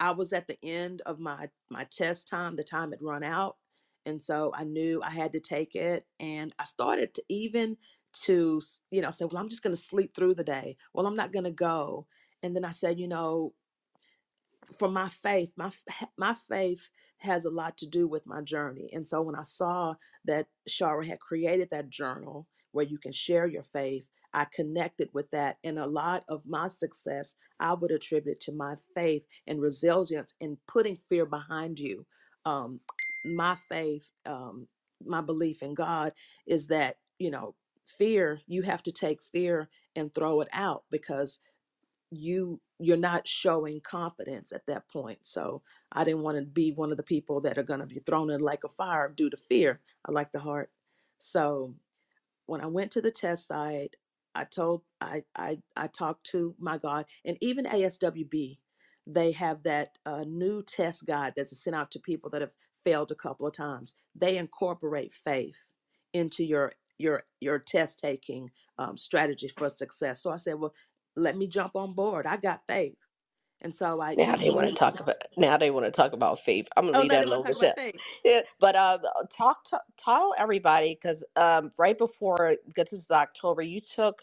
I 0.01 0.13
was 0.13 0.33
at 0.33 0.49
the 0.49 0.59
end 0.65 1.03
of 1.07 1.21
my 1.21 1.51
my 1.71 1.87
test 1.91 2.29
time. 2.29 2.57
The 2.57 2.65
time 2.65 2.93
had 2.93 3.03
run 3.03 3.25
out, 3.25 3.57
and 4.11 4.23
so 4.23 4.53
I 4.55 4.65
knew 4.65 5.03
I 5.03 5.11
had 5.11 5.33
to 5.35 5.41
take 5.41 5.77
it. 5.77 6.05
And 6.21 6.53
I 6.59 6.65
started 6.65 7.15
to 7.15 7.25
even 7.31 7.79
to 8.25 8.61
you 8.91 9.03
know 9.03 9.13
say, 9.13 9.27
well, 9.27 9.41
I'm 9.41 9.49
just 9.49 9.63
going 9.63 9.75
to 9.75 9.81
sleep 9.81 10.15
through 10.17 10.35
the 10.35 10.45
day. 10.45 10.77
Well, 10.95 11.07
I'm 11.07 11.17
not 11.17 11.33
going 11.33 11.47
to 11.47 11.53
go. 11.53 12.07
And 12.43 12.57
then 12.57 12.65
I 12.67 12.73
said, 12.73 13.01
you 13.01 13.09
know, 13.09 13.55
for 14.79 14.89
my 14.91 15.09
faith, 15.09 15.53
my 15.57 15.71
my 16.19 16.35
faith 16.35 16.91
has 17.19 17.45
a 17.45 17.51
lot 17.51 17.79
to 17.79 17.87
do 17.89 18.09
with 18.09 18.27
my 18.27 18.43
journey. 18.43 18.91
And 18.93 19.07
so 19.07 19.23
when 19.23 19.37
I 19.37 19.43
saw 19.43 19.95
that 20.27 20.49
Shara 20.69 21.07
had 21.07 21.21
created 21.21 21.71
that 21.71 21.91
journal 21.91 22.47
where 22.73 22.87
you 22.87 22.99
can 22.99 23.13
share 23.13 23.47
your 23.47 23.65
faith, 23.65 24.09
I 24.35 24.47
connected 24.53 25.11
with 25.13 25.31
that. 25.33 25.59
And 25.65 25.79
a 25.79 25.87
lot 25.87 26.25
of 26.29 26.45
my 26.47 26.69
success, 26.69 27.37
I 27.61 27.75
would 27.75 27.91
attribute 27.93 28.41
to 28.43 28.53
my 28.53 28.77
faith 28.95 29.25
and 29.47 29.61
resilience 29.61 30.35
in 30.41 30.59
putting 30.69 30.99
fear 31.09 31.27
behind 31.27 31.79
you. 31.79 32.07
Um, 32.47 32.81
my 33.25 33.57
faith, 33.57 34.11
um, 34.27 34.69
my 35.05 35.21
belief 35.21 35.63
in 35.63 35.75
God 35.75 36.13
is 36.47 36.69
that, 36.69 36.99
you 37.19 37.31
know, 37.31 37.55
fear, 37.87 38.41
you 38.47 38.63
have 38.63 38.83
to 38.85 38.93
take 38.93 39.23
fear 39.23 39.69
and 39.97 40.15
throw 40.15 40.41
it 40.41 40.49
out 40.53 40.85
because 40.91 41.41
you 42.11 42.61
you're 42.81 42.97
not 42.97 43.29
showing 43.29 43.81
confidence 43.81 44.53
at 44.53 44.67
that 44.67 44.89
point. 44.91 45.27
So 45.27 45.63
i 45.93 46.05
didn't 46.05 46.23
want 46.23 46.39
to 46.39 46.45
be 46.47 46.73
one 46.73 46.91
of 46.93 46.99
the 46.99 47.05
people 47.05 47.41
that 47.43 47.59
are 47.59 47.65
going 47.65 47.81
to 47.81 47.87
be 47.87 48.01
thrown 48.01 48.31
in 48.31 48.41
like 48.41 48.65
a 48.65 48.69
fire 48.69 49.09
due 49.15 49.31
to 49.31 49.37
fear. 49.39 49.81
I 50.07 50.13
like 50.13 50.33
the 50.33 50.41
heart. 50.41 50.71
So 51.19 51.75
when 52.47 52.61
i 52.61 52.67
went 52.67 52.91
to 52.93 53.01
the 53.01 53.11
test 53.11 53.47
site 53.49 53.97
i 54.35 54.45
told 54.45 54.83
i 55.01 55.23
i, 55.37 55.59
I 55.77 55.87
talked 55.87 56.25
to 56.33 56.55
my 56.59 56.79
god 56.79 57.07
and 57.25 57.37
even 57.41 57.65
aswb 57.67 58.59
they 59.07 59.33
have 59.33 59.65
that 59.65 59.99
uh, 60.07 60.25
new 60.29 60.63
test 60.63 61.07
guide 61.07 61.33
that's 61.37 61.57
sent 61.63 61.75
out 61.75 61.91
to 61.93 61.99
people 62.01 62.31
that 62.31 62.41
have 62.41 62.53
failed 62.85 63.11
a 63.13 63.17
couple 63.17 63.47
of 63.47 63.55
times 63.55 63.97
they 64.17 64.39
incorporate 64.39 65.13
faith 65.13 65.73
into 66.15 66.45
your 66.45 66.73
your 66.99 67.25
your 67.41 67.59
test 67.59 68.01
taking 68.01 68.51
um, 68.79 68.97
strategy 68.97 69.49
for 69.49 69.69
success 69.69 70.23
so 70.23 70.33
i 70.33 70.37
said 70.39 70.55
well 70.57 70.65
let 71.17 71.37
me 71.37 71.47
jump 71.47 71.77
on 71.77 71.93
board. 71.95 72.27
I 72.27 72.37
got 72.37 72.67
faith. 72.67 72.97
And 73.61 73.75
so 73.75 74.01
I 74.01 74.15
now 74.15 74.37
they 74.37 74.51
want 74.51 74.69
to 74.71 74.75
talk 74.75 75.01
about 75.01 75.17
now 75.37 75.57
they 75.57 75.71
want 75.71 75.87
to 75.87 75.93
talk 75.93 76.13
about 76.15 76.41
faith. 76.41 76.69
I'm 76.77 76.87
gonna 76.87 76.99
oh, 76.99 77.03
leave 77.03 77.11
that 77.13 77.27
alone. 77.27 77.45
But, 77.61 77.79
yeah, 78.25 78.41
but 78.61 78.77
uh, 78.77 78.99
talk 79.37 79.65
to 79.71 79.81
tell 79.99 80.35
everybody 80.39 80.95
because 81.01 81.25
um, 81.37 81.73
right 81.79 81.99
before 81.99 82.57
because 82.67 82.91
this 82.91 83.01
is 83.05 83.11
October, 83.11 83.63
you 83.63 83.81
took 83.81 84.23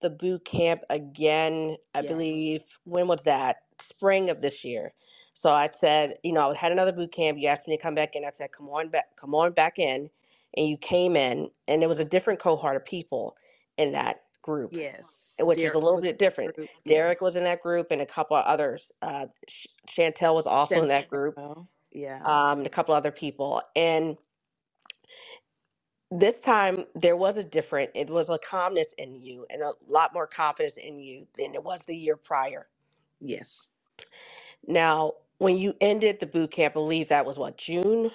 the 0.00 0.10
boot 0.10 0.44
camp 0.44 0.82
again. 0.90 1.76
I 1.94 2.00
yes. 2.00 2.08
believe 2.08 2.62
when 2.84 3.06
was 3.06 3.22
that? 3.24 3.62
Spring 3.82 4.30
of 4.30 4.42
this 4.42 4.64
year. 4.64 4.92
So 5.34 5.50
I 5.50 5.70
said, 5.74 6.14
you 6.22 6.32
know, 6.32 6.50
I 6.50 6.54
had 6.54 6.72
another 6.72 6.92
boot 6.92 7.12
camp. 7.12 7.38
You 7.38 7.48
asked 7.48 7.66
me 7.66 7.76
to 7.76 7.82
come 7.82 7.94
back 7.94 8.14
in. 8.14 8.24
I 8.24 8.30
said, 8.30 8.52
come 8.52 8.68
on 8.68 8.88
back, 8.90 9.16
come 9.16 9.34
on 9.34 9.52
back 9.52 9.78
in, 9.78 10.10
and 10.56 10.68
you 10.68 10.76
came 10.76 11.16
in, 11.16 11.50
and 11.66 11.80
there 11.80 11.88
was 11.88 11.98
a 11.98 12.04
different 12.04 12.40
cohort 12.40 12.76
of 12.76 12.84
people 12.84 13.36
in 13.78 13.92
that 13.92 14.22
group. 14.42 14.70
Yes. 14.72 15.36
Which 15.40 15.58
is 15.58 15.72
a 15.72 15.78
little 15.78 16.00
bit 16.00 16.18
different. 16.18 16.54
Yeah. 16.58 16.66
Derek 16.86 17.20
was 17.20 17.36
in 17.36 17.44
that 17.44 17.62
group 17.62 17.88
and 17.90 18.00
a 18.00 18.06
couple 18.06 18.36
of 18.36 18.44
others. 18.44 18.92
Uh, 19.00 19.26
Chantel 19.88 20.34
was 20.34 20.46
also 20.46 20.82
in 20.82 20.88
that 20.88 21.08
group. 21.08 21.38
Yeah. 21.92 22.20
Um, 22.24 22.58
and 22.58 22.66
a 22.66 22.70
couple 22.70 22.94
other 22.94 23.10
people. 23.10 23.62
And 23.74 24.16
this 26.10 26.40
time 26.40 26.84
there 26.94 27.16
was 27.16 27.38
a 27.38 27.44
different, 27.44 27.90
it 27.94 28.10
was 28.10 28.30
a 28.30 28.38
calmness 28.38 28.94
in 28.98 29.14
you 29.14 29.46
and 29.50 29.62
a 29.62 29.72
lot 29.88 30.14
more 30.14 30.26
confidence 30.26 30.76
in 30.78 30.98
you 31.00 31.26
than 31.38 31.54
it 31.54 31.64
was 31.64 31.84
the 31.86 31.96
year 31.96 32.16
prior. 32.16 32.68
Yes. 33.20 33.68
Now, 34.66 35.14
when 35.38 35.58
you 35.58 35.74
ended 35.80 36.20
the 36.20 36.26
boot 36.26 36.52
camp, 36.52 36.72
I 36.72 36.74
believe 36.74 37.08
that 37.08 37.26
was 37.26 37.38
what, 37.38 37.58
June? 37.58 38.10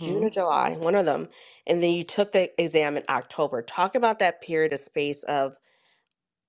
June 0.00 0.24
or 0.24 0.30
July, 0.30 0.76
one 0.76 0.94
of 0.94 1.06
them. 1.06 1.28
And 1.66 1.82
then 1.82 1.92
you 1.94 2.04
took 2.04 2.32
the 2.32 2.50
exam 2.62 2.96
in 2.96 3.04
October. 3.08 3.62
Talk 3.62 3.94
about 3.94 4.18
that 4.20 4.42
period 4.42 4.72
of 4.72 4.80
space 4.80 5.22
of 5.24 5.56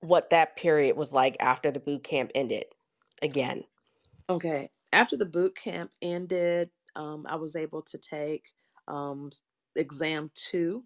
what 0.01 0.29
that 0.31 0.55
period 0.57 0.97
was 0.97 1.13
like 1.13 1.37
after 1.39 1.71
the 1.71 1.79
boot 1.79 2.03
camp 2.03 2.31
ended 2.35 2.65
again. 3.21 3.63
Okay. 4.29 4.69
After 4.93 5.17
the 5.17 5.25
boot 5.25 5.55
camp 5.55 5.91
ended, 6.01 6.71
um, 6.95 7.25
I 7.29 7.37
was 7.37 7.55
able 7.55 7.83
to 7.83 7.97
take 7.99 8.45
um, 8.87 9.31
exam 9.77 10.31
two, 10.35 10.83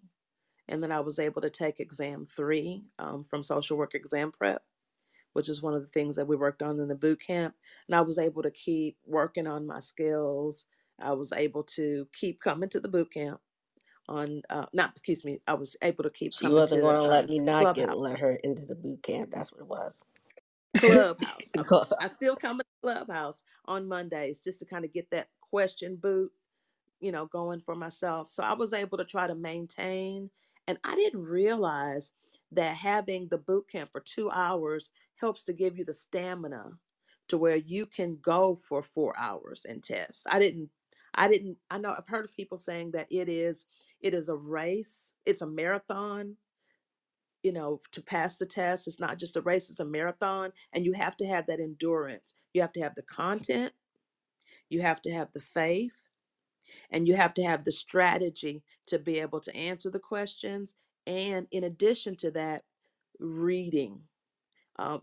and 0.68 0.82
then 0.82 0.92
I 0.92 1.00
was 1.00 1.18
able 1.18 1.42
to 1.42 1.50
take 1.50 1.80
exam 1.80 2.26
three 2.26 2.84
um, 2.98 3.24
from 3.24 3.42
social 3.42 3.76
work 3.78 3.94
exam 3.94 4.32
prep, 4.32 4.62
which 5.34 5.48
is 5.48 5.62
one 5.62 5.74
of 5.74 5.82
the 5.82 5.88
things 5.88 6.16
that 6.16 6.28
we 6.28 6.36
worked 6.36 6.62
on 6.62 6.80
in 6.80 6.88
the 6.88 6.96
boot 6.96 7.20
camp. 7.26 7.54
And 7.88 7.96
I 7.96 8.02
was 8.02 8.18
able 8.18 8.42
to 8.44 8.50
keep 8.52 8.98
working 9.06 9.46
on 9.48 9.66
my 9.66 9.80
skills. 9.80 10.66
I 11.00 11.12
was 11.14 11.32
able 11.32 11.64
to 11.64 12.08
keep 12.14 12.40
coming 12.40 12.70
to 12.70 12.80
the 12.80 12.88
boot 12.88 13.12
camp 13.12 13.40
on 14.08 14.42
uh 14.50 14.66
not 14.72 14.90
excuse 14.90 15.24
me 15.24 15.40
i 15.48 15.54
was 15.54 15.76
able 15.82 16.04
to 16.04 16.10
keep 16.10 16.32
she 16.34 16.48
wasn't 16.48 16.80
going 16.82 16.96
to 16.96 17.02
let 17.02 17.28
me 17.28 17.38
not 17.38 17.72
get 17.74 17.96
let 17.96 18.18
her 18.18 18.36
into 18.44 18.64
the 18.66 18.74
boot 18.74 19.02
camp. 19.02 19.30
That's 19.32 19.52
what 19.52 19.60
it 19.62 19.68
was. 19.68 20.02
Clubhouse. 20.76 21.52
I, 21.58 21.64
I 22.00 22.08
still 22.08 22.36
come 22.36 22.58
to 22.58 22.64
the 22.82 22.88
clubhouse 22.88 23.44
on 23.66 23.88
mondays 23.88 24.40
just 24.42 24.60
to 24.60 24.66
kind 24.66 24.84
of 24.84 24.92
get 24.92 25.10
that 25.12 25.28
question 25.40 25.96
boot 25.96 26.32
you 27.02 27.12
know 27.12 27.26
going 27.26 27.60
for 27.60 27.76
myself 27.76 28.30
so 28.30 28.44
i 28.44 28.54
was 28.54 28.72
able 28.72 28.98
to 28.98 29.04
try 29.04 29.26
to 29.26 29.34
maintain 29.34 30.30
and 30.68 30.78
i 30.84 30.94
didn't 30.96 31.24
realize 31.24 32.12
that 32.52 32.76
having 32.76 33.28
the 33.28 33.38
boot 33.38 33.66
camp 33.70 33.90
for 33.92 34.00
two 34.00 34.30
hours 34.30 34.90
helps 35.16 35.44
to 35.44 35.52
give 35.52 35.78
you 35.78 35.84
the 35.84 35.92
stamina 35.92 36.72
to 37.28 37.38
where 37.38 37.56
you 37.56 37.86
can 37.86 38.18
go 38.22 38.56
for 38.56 38.82
four 38.82 39.18
hours 39.18 39.66
and 39.68 39.84
test 39.84 40.26
i 40.30 40.38
didn't 40.38 40.70
I 41.14 41.28
didn't 41.28 41.58
I 41.70 41.78
know 41.78 41.94
I've 41.96 42.08
heard 42.08 42.24
of 42.24 42.34
people 42.34 42.58
saying 42.58 42.92
that 42.92 43.08
it 43.10 43.28
is 43.28 43.66
it 44.00 44.14
is 44.14 44.28
a 44.28 44.36
race, 44.36 45.14
it's 45.26 45.42
a 45.42 45.46
marathon. 45.46 46.36
You 47.42 47.52
know, 47.52 47.80
to 47.90 48.02
pass 48.02 48.36
the 48.36 48.46
test, 48.46 48.86
it's 48.86 49.00
not 49.00 49.18
just 49.18 49.36
a 49.36 49.40
race, 49.40 49.68
it's 49.68 49.80
a 49.80 49.84
marathon 49.84 50.52
and 50.72 50.84
you 50.84 50.92
have 50.92 51.16
to 51.18 51.26
have 51.26 51.46
that 51.46 51.60
endurance. 51.60 52.36
You 52.54 52.62
have 52.62 52.72
to 52.74 52.80
have 52.82 52.94
the 52.94 53.02
content, 53.02 53.72
you 54.70 54.82
have 54.82 55.02
to 55.02 55.12
have 55.12 55.32
the 55.32 55.40
faith, 55.40 56.08
and 56.90 57.06
you 57.06 57.16
have 57.16 57.34
to 57.34 57.44
have 57.44 57.64
the 57.64 57.72
strategy 57.72 58.62
to 58.86 58.98
be 58.98 59.18
able 59.20 59.40
to 59.40 59.54
answer 59.56 59.90
the 59.90 59.98
questions 59.98 60.76
and 61.06 61.46
in 61.50 61.64
addition 61.64 62.16
to 62.16 62.30
that, 62.32 62.62
reading. 63.18 64.00
Uh, 64.78 64.98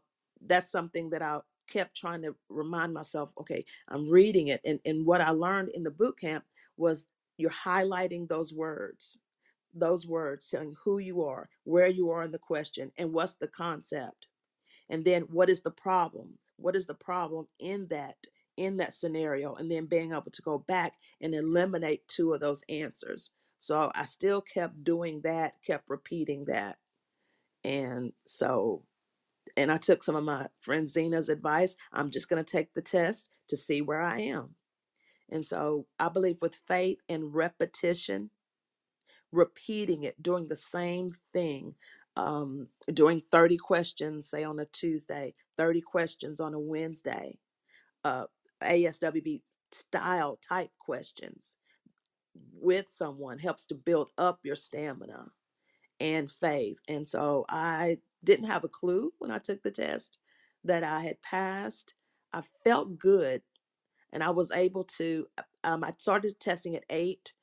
that's 0.45 0.71
something 0.71 1.09
that 1.09 1.21
I 1.21 1.39
kept 1.69 1.95
trying 1.95 2.21
to 2.23 2.35
remind 2.49 2.93
myself, 2.93 3.33
okay, 3.39 3.65
I'm 3.89 4.09
reading 4.09 4.47
it. 4.47 4.61
And, 4.65 4.79
and 4.85 5.05
what 5.05 5.21
I 5.21 5.31
learned 5.31 5.69
in 5.73 5.83
the 5.83 5.91
boot 5.91 6.19
camp 6.19 6.43
was 6.77 7.07
you're 7.37 7.51
highlighting 7.51 8.27
those 8.27 8.53
words, 8.53 9.19
those 9.73 10.07
words 10.07 10.49
telling 10.49 10.75
who 10.83 10.99
you 10.99 11.23
are, 11.23 11.49
where 11.63 11.87
you 11.87 12.09
are 12.11 12.23
in 12.23 12.31
the 12.31 12.39
question, 12.39 12.91
and 12.97 13.13
what's 13.13 13.35
the 13.35 13.47
concept. 13.47 14.27
And 14.89 15.05
then 15.05 15.23
what 15.23 15.49
is 15.49 15.61
the 15.61 15.71
problem? 15.71 16.37
What 16.57 16.75
is 16.75 16.87
the 16.87 16.95
problem 16.95 17.47
in 17.59 17.87
that? 17.89 18.15
In 18.59 18.77
that 18.77 18.93
scenario 18.93 19.55
and 19.55 19.71
then 19.71 19.87
being 19.87 20.11
able 20.11 20.31
to 20.31 20.43
go 20.43 20.59
back 20.59 20.93
and 21.21 21.35
eliminate 21.35 22.07
two 22.07 22.33
of 22.33 22.41
those 22.41 22.63
answers. 22.69 23.31
So 23.59 23.91
I 23.95 24.05
still 24.05 24.41
kept 24.41 24.83
doing 24.83 25.21
that, 25.23 25.53
kept 25.65 25.89
repeating 25.89 26.45
that. 26.45 26.77
And 27.63 28.13
so 28.25 28.83
and 29.55 29.71
I 29.71 29.77
took 29.77 30.03
some 30.03 30.15
of 30.15 30.23
my 30.23 30.47
friend 30.61 30.87
Zena's 30.87 31.29
advice. 31.29 31.75
I'm 31.93 32.09
just 32.09 32.29
going 32.29 32.43
to 32.43 32.49
take 32.51 32.73
the 32.73 32.81
test 32.81 33.29
to 33.49 33.57
see 33.57 33.81
where 33.81 34.01
I 34.01 34.21
am. 34.21 34.55
And 35.29 35.45
so 35.45 35.87
I 35.99 36.09
believe 36.09 36.41
with 36.41 36.61
faith 36.67 36.99
and 37.07 37.33
repetition, 37.33 38.31
repeating 39.31 40.03
it, 40.03 40.21
doing 40.21 40.47
the 40.47 40.55
same 40.55 41.11
thing, 41.33 41.75
um, 42.15 42.67
doing 42.93 43.21
30 43.31 43.57
questions, 43.57 44.29
say 44.29 44.43
on 44.43 44.59
a 44.59 44.65
Tuesday, 44.65 45.35
30 45.57 45.81
questions 45.81 46.39
on 46.39 46.53
a 46.53 46.59
Wednesday, 46.59 47.37
uh, 48.03 48.25
ASWB 48.63 49.41
style 49.71 50.37
type 50.41 50.71
questions 50.79 51.57
with 52.53 52.87
someone 52.89 53.39
helps 53.39 53.65
to 53.67 53.75
build 53.75 54.11
up 54.17 54.39
your 54.43 54.55
stamina 54.55 55.27
and 55.99 56.31
faith. 56.31 56.79
And 56.87 57.07
so 57.07 57.45
I 57.49 57.99
didn't 58.23 58.47
have 58.47 58.63
a 58.63 58.69
clue 58.69 59.13
when 59.19 59.31
I 59.31 59.39
took 59.39 59.63
the 59.63 59.71
test 59.71 60.19
that 60.63 60.83
I 60.83 61.01
had 61.01 61.21
passed. 61.21 61.95
I 62.33 62.43
felt 62.63 62.99
good 62.99 63.43
and 64.13 64.23
I 64.23 64.31
was 64.31 64.51
able 64.51 64.83
to, 64.85 65.27
um, 65.63 65.83
I 65.83 65.93
started 65.97 66.39
testing 66.39 66.75
at 66.75 66.85
eight 66.89 67.33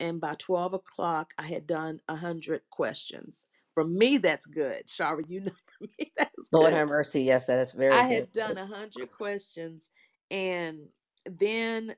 and 0.00 0.20
by 0.20 0.34
12 0.38 0.74
o'clock 0.74 1.32
I 1.38 1.44
had 1.44 1.66
done 1.66 2.00
100 2.08 2.62
questions. 2.70 3.48
For 3.74 3.84
me, 3.84 4.18
that's 4.18 4.46
good. 4.46 4.86
Shara, 4.86 5.22
you 5.28 5.42
know, 5.42 5.52
for 5.78 5.88
me, 5.98 6.12
that's 6.16 6.52
Lord 6.52 6.72
good. 6.72 6.74
have 6.74 6.88
mercy. 6.88 7.22
Yes, 7.22 7.46
that 7.46 7.58
is 7.60 7.72
very 7.72 8.00
I 8.00 8.08
good. 8.08 8.14
had 8.14 8.32
done 8.32 8.56
100 8.56 9.10
questions 9.12 9.90
and 10.30 10.88
then 11.26 11.94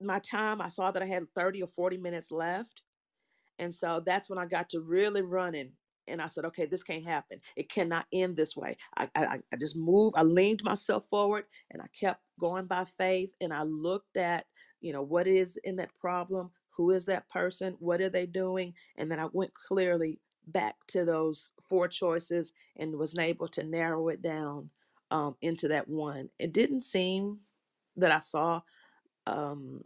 my 0.00 0.18
time, 0.20 0.60
I 0.60 0.68
saw 0.68 0.90
that 0.90 1.02
I 1.02 1.06
had 1.06 1.26
30 1.34 1.62
or 1.62 1.68
40 1.68 1.98
minutes 1.98 2.30
left. 2.30 2.82
And 3.58 3.74
so 3.74 4.02
that's 4.04 4.28
when 4.28 4.38
I 4.38 4.46
got 4.46 4.68
to 4.70 4.80
really 4.80 5.22
running. 5.22 5.72
And 6.08 6.22
I 6.22 6.28
said, 6.28 6.44
okay, 6.44 6.66
this 6.66 6.82
can't 6.82 7.04
happen. 7.06 7.40
It 7.56 7.68
cannot 7.68 8.06
end 8.12 8.36
this 8.36 8.56
way. 8.56 8.76
I, 8.96 9.08
I, 9.14 9.24
I 9.52 9.56
just 9.58 9.76
moved, 9.76 10.16
I 10.16 10.22
leaned 10.22 10.62
myself 10.62 11.08
forward 11.08 11.44
and 11.70 11.82
I 11.82 11.86
kept 11.98 12.20
going 12.38 12.66
by 12.66 12.84
faith. 12.84 13.34
And 13.40 13.52
I 13.52 13.62
looked 13.62 14.16
at, 14.16 14.46
you 14.80 14.92
know, 14.92 15.02
what 15.02 15.26
is 15.26 15.58
in 15.64 15.76
that 15.76 15.94
problem? 15.98 16.50
Who 16.76 16.90
is 16.90 17.06
that 17.06 17.28
person? 17.28 17.76
What 17.80 18.00
are 18.00 18.10
they 18.10 18.26
doing? 18.26 18.74
And 18.96 19.10
then 19.10 19.18
I 19.18 19.26
went 19.32 19.52
clearly 19.54 20.20
back 20.46 20.76
to 20.88 21.04
those 21.04 21.50
four 21.68 21.88
choices 21.88 22.52
and 22.76 22.96
was 22.96 23.18
able 23.18 23.48
to 23.48 23.64
narrow 23.64 24.08
it 24.08 24.22
down 24.22 24.70
um, 25.10 25.36
into 25.40 25.68
that 25.68 25.88
one. 25.88 26.28
It 26.38 26.52
didn't 26.52 26.82
seem 26.82 27.40
that 27.96 28.12
I 28.12 28.18
saw, 28.18 28.62
um, 29.26 29.82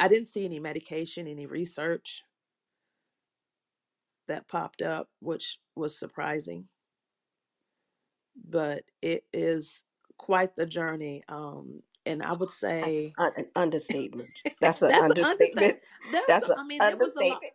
I 0.00 0.08
didn't 0.08 0.26
see 0.28 0.44
any 0.44 0.60
medication, 0.60 1.28
any 1.28 1.46
research 1.46 2.22
that 4.28 4.48
popped 4.48 4.82
up, 4.82 5.08
which 5.20 5.58
was 5.76 5.98
surprising. 5.98 6.68
But 8.48 8.84
it 9.02 9.24
is 9.32 9.84
quite 10.18 10.56
the 10.56 10.66
journey. 10.66 11.22
Um, 11.28 11.82
and 12.06 12.22
I 12.22 12.32
would 12.32 12.50
say 12.50 13.14
an 13.36 13.46
understatement. 13.56 14.30
That's 14.60 14.82
an 14.82 14.88
that's 14.88 15.02
understatement. 15.02 15.32
understatement. 15.32 15.82
There's, 16.12 16.24
That's 16.28 16.48
a, 16.48 16.52
an 16.56 16.68
mean, 16.68 16.80
it 16.82 16.98
was 16.98 17.16
a 17.16 17.22
lot. 17.22 17.42
understatement. 17.42 17.54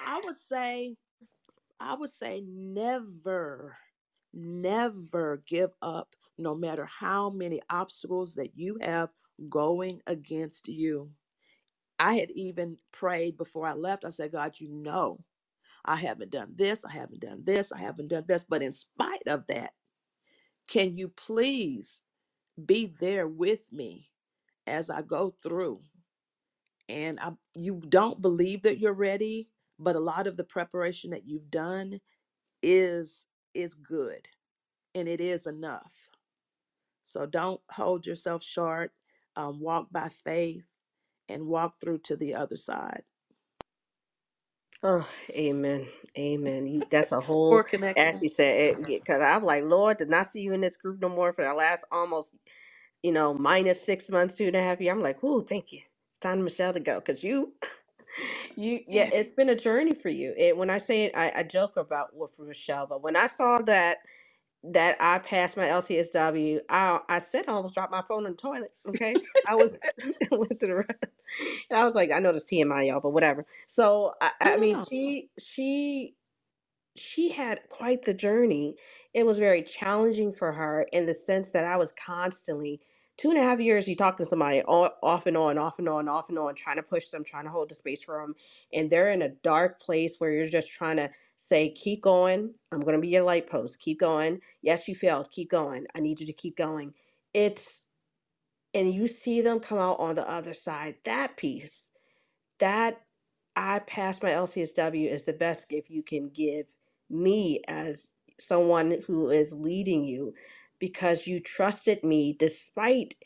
I 0.00 0.20
would 0.24 0.36
say, 0.38 0.96
I 1.80 1.94
would 1.94 2.10
say, 2.10 2.42
never, 2.46 3.76
never 4.32 5.42
give 5.46 5.70
up, 5.82 6.14
no 6.38 6.54
matter 6.54 6.86
how 6.86 7.30
many 7.30 7.60
obstacles 7.70 8.34
that 8.36 8.52
you 8.56 8.78
have 8.80 9.10
going 9.48 10.02
against 10.06 10.68
you. 10.68 11.10
I 11.98 12.14
had 12.14 12.30
even 12.32 12.78
prayed 12.92 13.36
before 13.38 13.66
I 13.66 13.74
left. 13.74 14.04
I 14.04 14.10
said, 14.10 14.32
God, 14.32 14.54
you 14.60 14.68
know, 14.70 15.20
I 15.84 15.96
haven't 15.96 16.32
done 16.32 16.54
this, 16.56 16.84
I 16.84 16.92
haven't 16.92 17.22
done 17.22 17.42
this, 17.44 17.72
I 17.72 17.80
haven't 17.80 18.10
done 18.10 18.24
this. 18.28 18.44
But 18.44 18.62
in 18.62 18.72
spite 18.72 19.24
of 19.28 19.46
that, 19.48 19.72
can 20.68 20.96
you 20.96 21.08
please 21.08 22.02
be 22.64 22.86
there 23.00 23.28
with 23.28 23.72
me 23.72 24.10
as 24.66 24.90
I 24.90 25.02
go 25.02 25.34
through? 25.42 25.82
And 26.88 27.20
I, 27.20 27.32
you 27.54 27.82
don't 27.88 28.22
believe 28.22 28.62
that 28.62 28.78
you're 28.78 28.94
ready, 28.94 29.50
but 29.78 29.96
a 29.96 30.00
lot 30.00 30.26
of 30.28 30.36
the 30.36 30.44
preparation 30.44 31.10
that 31.12 31.26
you've 31.26 31.50
done 31.50 32.00
is 32.62 33.26
is 33.54 33.74
good 33.74 34.28
and 34.94 35.08
it 35.08 35.20
is 35.20 35.46
enough. 35.46 35.94
So 37.04 37.26
don't 37.26 37.60
hold 37.70 38.06
yourself 38.06 38.44
short. 38.44 38.92
Um, 39.36 39.60
walk 39.60 39.88
by 39.92 40.10
faith 40.10 40.64
and 41.28 41.46
walk 41.48 41.76
through 41.80 41.98
to 42.00 42.16
the 42.16 42.34
other 42.34 42.56
side. 42.56 43.02
Oh, 44.82 45.06
amen. 45.30 45.86
Amen. 46.18 46.66
You, 46.66 46.86
that's 46.90 47.12
a 47.12 47.20
whole, 47.20 47.64
connection. 47.64 47.96
as 47.96 48.22
you 48.22 48.30
said, 48.30 48.84
because 48.86 49.22
I'm 49.22 49.44
like, 49.44 49.64
Lord, 49.64 49.98
did 49.98 50.10
not 50.10 50.30
see 50.32 50.40
you 50.42 50.54
in 50.54 50.62
this 50.62 50.76
group 50.78 51.00
no 51.02 51.10
more 51.10 51.34
for 51.34 51.44
the 51.44 51.54
last 51.54 51.84
almost, 51.92 52.34
you 53.02 53.12
know, 53.12 53.34
minus 53.34 53.82
six 53.82 54.10
months, 54.10 54.36
two 54.36 54.46
and 54.48 54.56
a 54.56 54.62
half 54.62 54.80
years. 54.80 54.94
I'm 54.94 55.02
like, 55.02 55.18
oh, 55.22 55.42
thank 55.42 55.72
you. 55.72 55.82
It's 56.10 56.18
time, 56.18 56.44
Michelle, 56.44 56.74
to 56.74 56.80
go. 56.80 57.00
Because 57.00 57.24
you, 57.24 57.54
you, 58.56 58.80
yeah, 58.88 59.08
it's 59.12 59.32
been 59.32 59.50
a 59.50 59.56
journey 59.56 59.94
for 59.94 60.10
you. 60.10 60.34
And 60.38 60.58
when 60.58 60.70
I 60.70 60.78
say 60.78 61.04
it, 61.04 61.12
I, 61.16 61.32
I 61.36 61.42
joke 61.44 61.76
about 61.76 62.16
with 62.16 62.38
Michelle, 62.38 62.86
but 62.86 63.02
when 63.02 63.16
I 63.16 63.28
saw 63.28 63.60
that, 63.62 63.98
that 64.72 64.96
I 65.00 65.18
passed 65.18 65.56
my 65.56 65.66
LCSW, 65.66 66.60
I, 66.68 67.00
I 67.08 67.18
said 67.20 67.44
I 67.48 67.52
almost 67.52 67.74
dropped 67.74 67.92
my 67.92 68.02
phone 68.02 68.26
in 68.26 68.32
the 68.32 68.38
toilet. 68.38 68.72
Okay. 68.88 69.14
I 69.46 69.54
was, 69.54 69.78
went 70.30 70.60
to 70.60 70.66
the, 70.66 70.84
and 71.70 71.78
I 71.78 71.84
was 71.84 71.94
like, 71.94 72.10
I 72.12 72.18
know 72.18 72.32
this 72.32 72.44
TMI, 72.44 72.88
y'all, 72.88 73.00
but 73.00 73.10
whatever. 73.10 73.46
So, 73.66 74.14
I, 74.20 74.30
I 74.40 74.56
mean, 74.56 74.78
no. 74.78 74.84
she, 74.88 75.28
she, 75.38 76.14
she 76.96 77.30
had 77.30 77.60
quite 77.68 78.02
the 78.02 78.14
journey. 78.14 78.76
It 79.12 79.26
was 79.26 79.38
very 79.38 79.62
challenging 79.62 80.32
for 80.32 80.52
her 80.52 80.86
in 80.92 81.06
the 81.06 81.14
sense 81.14 81.50
that 81.50 81.64
I 81.64 81.76
was 81.76 81.92
constantly 81.92 82.80
two 83.18 83.30
and 83.30 83.38
a 83.38 83.42
half 83.42 83.60
years. 83.60 83.88
You 83.88 83.96
talk 83.96 84.18
to 84.18 84.24
somebody 84.24 84.62
off 84.64 85.26
and 85.26 85.36
on, 85.36 85.58
off 85.58 85.78
and 85.78 85.88
on, 85.88 86.08
off 86.08 86.28
and 86.30 86.38
on, 86.38 86.54
trying 86.54 86.76
to 86.76 86.82
push 86.82 87.08
them, 87.08 87.24
trying 87.24 87.44
to 87.44 87.50
hold 87.50 87.70
the 87.70 87.74
space 87.76 88.02
for 88.04 88.20
them, 88.20 88.34
and 88.72 88.90
they're 88.90 89.10
in 89.12 89.22
a 89.22 89.30
dark 89.30 89.80
place 89.80 90.16
where 90.20 90.32
you're 90.32 90.46
just 90.46 90.70
trying 90.70 90.96
to 90.98 91.10
say, 91.36 91.70
"Keep 91.70 92.02
going. 92.02 92.54
I'm 92.72 92.80
going 92.80 92.96
to 92.96 93.00
be 93.02 93.08
your 93.08 93.24
light 93.24 93.46
post. 93.48 93.80
Keep 93.80 94.00
going. 94.00 94.40
Yes, 94.62 94.88
you 94.88 94.94
failed. 94.96 95.30
Keep 95.30 95.50
going. 95.50 95.86
I 95.94 96.00
need 96.00 96.20
you 96.20 96.26
to 96.26 96.32
keep 96.34 96.56
going." 96.56 96.94
It's 97.34 97.86
and 98.74 98.92
you 98.94 99.06
see 99.06 99.40
them 99.40 99.60
come 99.60 99.78
out 99.78 99.98
on 100.00 100.14
the 100.14 100.28
other 100.28 100.54
side. 100.54 100.96
That 101.04 101.36
piece, 101.36 101.90
that 102.60 103.02
I 103.56 103.80
passed 103.80 104.22
my 104.22 104.30
LCSW 104.30 105.08
is 105.10 105.24
the 105.24 105.34
best 105.34 105.68
gift 105.68 105.90
you 105.90 106.02
can 106.04 106.30
give 106.30 106.66
me 107.10 107.62
as 107.68 108.12
someone 108.40 109.02
who 109.06 109.30
is 109.30 109.52
leading 109.54 110.04
you 110.04 110.34
because 110.80 111.26
you 111.26 111.40
trusted 111.40 112.04
me 112.04 112.36
despite 112.38 113.16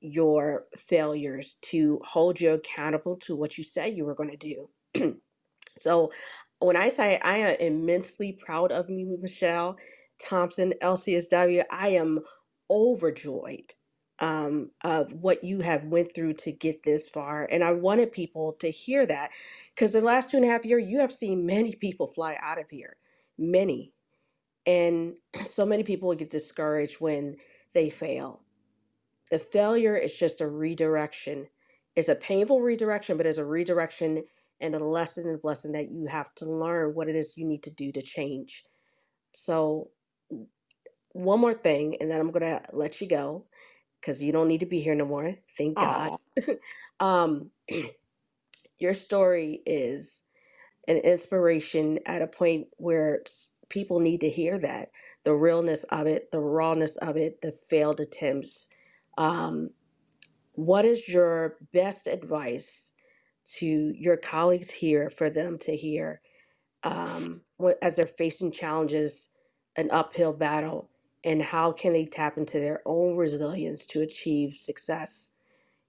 your 0.00 0.66
failures 0.76 1.56
to 1.62 2.00
hold 2.04 2.40
you 2.40 2.52
accountable 2.52 3.16
to 3.16 3.36
what 3.36 3.58
you 3.58 3.64
said 3.64 3.96
you 3.96 4.04
were 4.06 4.14
going 4.16 4.30
to 4.36 4.38
do. 4.38 4.70
So 5.78 6.12
when 6.60 6.76
I 6.76 6.88
say 6.90 7.18
I 7.20 7.38
am 7.38 7.56
immensely 7.60 8.32
proud 8.32 8.72
of 8.72 8.90
you, 8.90 9.18
Michelle 9.20 9.76
Thompson, 10.20 10.74
LCSW, 10.82 11.64
I 11.70 11.90
am 11.90 12.20
overjoyed 12.70 13.74
um, 14.20 14.70
of 14.84 15.12
what 15.12 15.44
you 15.44 15.60
have 15.60 15.84
went 15.86 16.14
through 16.14 16.34
to 16.34 16.52
get 16.52 16.84
this 16.84 17.10
far. 17.10 17.48
And 17.50 17.64
I 17.64 17.72
wanted 17.72 18.12
people 18.12 18.54
to 18.60 18.70
hear 18.70 19.06
that 19.06 19.32
because 19.74 19.92
the 19.92 20.02
last 20.02 20.30
two 20.30 20.38
and 20.38 20.46
a 20.46 20.50
half 20.50 20.64
year, 20.66 20.78
you 20.80 21.00
have 21.00 21.12
seen 21.12 21.46
many 21.46 21.74
people 21.74 22.08
fly 22.08 22.38
out 22.42 22.60
of 22.60 22.70
here, 22.70 22.96
many. 23.38 23.92
And 24.66 25.16
so 25.44 25.66
many 25.66 25.84
people 25.84 26.14
get 26.14 26.30
discouraged 26.30 27.00
when 27.00 27.36
they 27.74 27.90
fail. 27.90 28.42
The 29.30 29.38
failure 29.38 29.96
is 29.96 30.14
just 30.14 30.40
a 30.40 30.48
redirection. 30.48 31.48
It's 31.96 32.08
a 32.08 32.14
painful 32.16 32.60
redirection, 32.62 33.16
but 33.16 33.26
it's 33.26 33.38
a 33.38 33.44
redirection 33.44 34.24
and 34.60 34.74
a 34.74 34.84
lesson 34.84 35.28
and 35.28 35.42
blessing 35.42 35.72
that 35.72 35.90
you 35.90 36.06
have 36.06 36.34
to 36.36 36.46
learn 36.46 36.94
what 36.94 37.08
it 37.08 37.16
is 37.16 37.36
you 37.36 37.46
need 37.46 37.64
to 37.64 37.70
do 37.74 37.92
to 37.92 38.02
change. 38.02 38.64
So, 39.34 39.90
one 41.12 41.40
more 41.40 41.54
thing, 41.54 41.96
and 42.00 42.10
then 42.10 42.20
I'm 42.20 42.32
gonna 42.32 42.62
let 42.72 43.00
you 43.00 43.08
go 43.08 43.46
because 44.00 44.22
you 44.22 44.32
don't 44.32 44.48
need 44.48 44.60
to 44.60 44.66
be 44.66 44.80
here 44.80 44.94
no 44.96 45.06
more. 45.06 45.34
Thank 45.58 45.78
God. 45.80 46.12
Um, 47.00 47.50
your 48.78 48.94
story 48.94 49.62
is 49.66 50.22
an 50.88 50.98
inspiration 50.98 52.00
at 52.06 52.22
a 52.22 52.28
point 52.28 52.68
where 52.78 53.22
people 53.70 54.00
need 54.00 54.20
to 54.22 54.30
hear 54.30 54.58
that 54.60 54.90
the 55.24 55.34
realness 55.34 55.84
of 55.86 56.06
it, 56.06 56.30
the 56.32 56.40
rawness 56.40 56.96
of 56.98 57.16
it, 57.16 57.40
the 57.42 57.52
failed 57.52 58.00
attempts. 58.00 58.68
Um, 59.18 59.70
what 60.54 60.84
is 60.84 61.08
your 61.08 61.56
best 61.72 62.06
advice 62.06 62.92
to 63.58 63.66
your 63.96 64.16
colleagues 64.18 64.70
here 64.72 65.10
for 65.10 65.30
them 65.30 65.58
to 65.60 65.76
hear 65.76 66.20
um, 66.84 67.42
as 67.82 67.96
they're 67.96 68.06
facing 68.06 68.52
challenges, 68.52 69.30
an 69.76 69.90
uphill 69.92 70.34
battle, 70.34 70.90
and 71.24 71.42
how 71.42 71.72
can 71.72 71.94
they 71.94 72.06
tap 72.06 72.38
into 72.38 72.60
their 72.60 72.82
own 72.86 73.16
resilience 73.16 73.86
to 73.86 74.02
achieve 74.02 74.54
success 74.56 75.32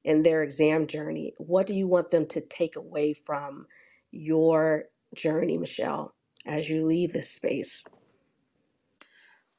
in 0.05 0.23
their 0.23 0.43
exam 0.43 0.87
journey? 0.87 1.33
What 1.39 1.67
do 1.67 1.75
you 1.75 1.87
want 1.87 2.11
them 2.11 2.27
to 2.27 2.41
take 2.41 2.77
away 2.77 3.13
from 3.13 3.67
your 4.11 4.85
journey, 5.15 5.57
Michelle, 5.57 6.15
as 6.47 6.69
you 6.69 6.83
leave 6.83 7.13
this 7.13 7.29
space? 7.29 7.85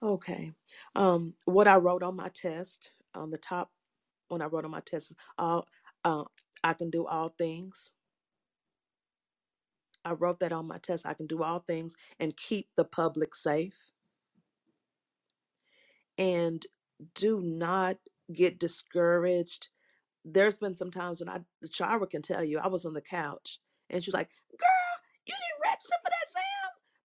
Okay. 0.03 0.53
Um, 0.97 1.35
what 1.45 1.69
I 1.69 1.77
wrote 1.77 2.03
on 2.03 2.17
my 2.17 2.29
test, 2.29 2.93
on 3.15 3.31
the 3.31 3.39
top, 3.39 3.71
when 4.29 4.43
I 4.43 4.47
wrote 4.47 4.65
on 4.65 4.71
my 4.71 4.81
test, 4.81 5.15
uh, 5.39 5.63
uh, 6.05 6.25
I 6.65 6.73
can 6.73 6.91
do 6.91 7.07
all 7.07 7.35
things. 7.37 7.93
I 10.05 10.13
wrote 10.13 10.41
that 10.41 10.53
on 10.53 10.67
my 10.67 10.79
test. 10.79 11.07
I 11.07 11.15
can 11.15 11.27
do 11.27 11.43
all 11.43 11.59
things 11.59 11.95
and 12.19 12.37
keep 12.37 12.69
the 12.77 12.85
public 12.85 13.35
safe. 13.35 13.93
And 16.17 16.65
do 17.15 17.41
not 17.41 17.99
get 18.33 18.59
discouraged. 18.59 19.69
There's 20.25 20.59
been 20.59 20.75
some 20.75 20.91
times 20.91 21.21
when 21.21 21.29
I, 21.29 21.41
the 21.61 21.69
Shara 21.69 22.09
can 22.09 22.23
tell 22.23 22.43
you, 22.45 22.59
I 22.59 22.69
was 22.69 22.85
on 22.85 22.95
the 22.95 23.01
couch 23.01 23.59
and 23.91 24.03
she's 24.03 24.15
like, 24.15 24.29
girl, 24.51 24.97
you 25.27 25.35
didn't 25.35 25.71
register 25.71 25.95
for 26.03 26.11
that? 26.11 26.19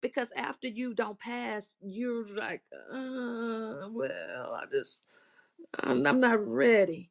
Because 0.02 0.32
after 0.36 0.68
you 0.68 0.94
don't 0.94 1.20
pass, 1.20 1.76
you're 1.82 2.28
like, 2.36 2.62
uh, 2.92 3.88
well, 3.94 4.60
I 4.60 4.64
just, 4.70 5.02
I'm, 5.80 6.02
not 6.20 6.46
ready. 6.46 7.10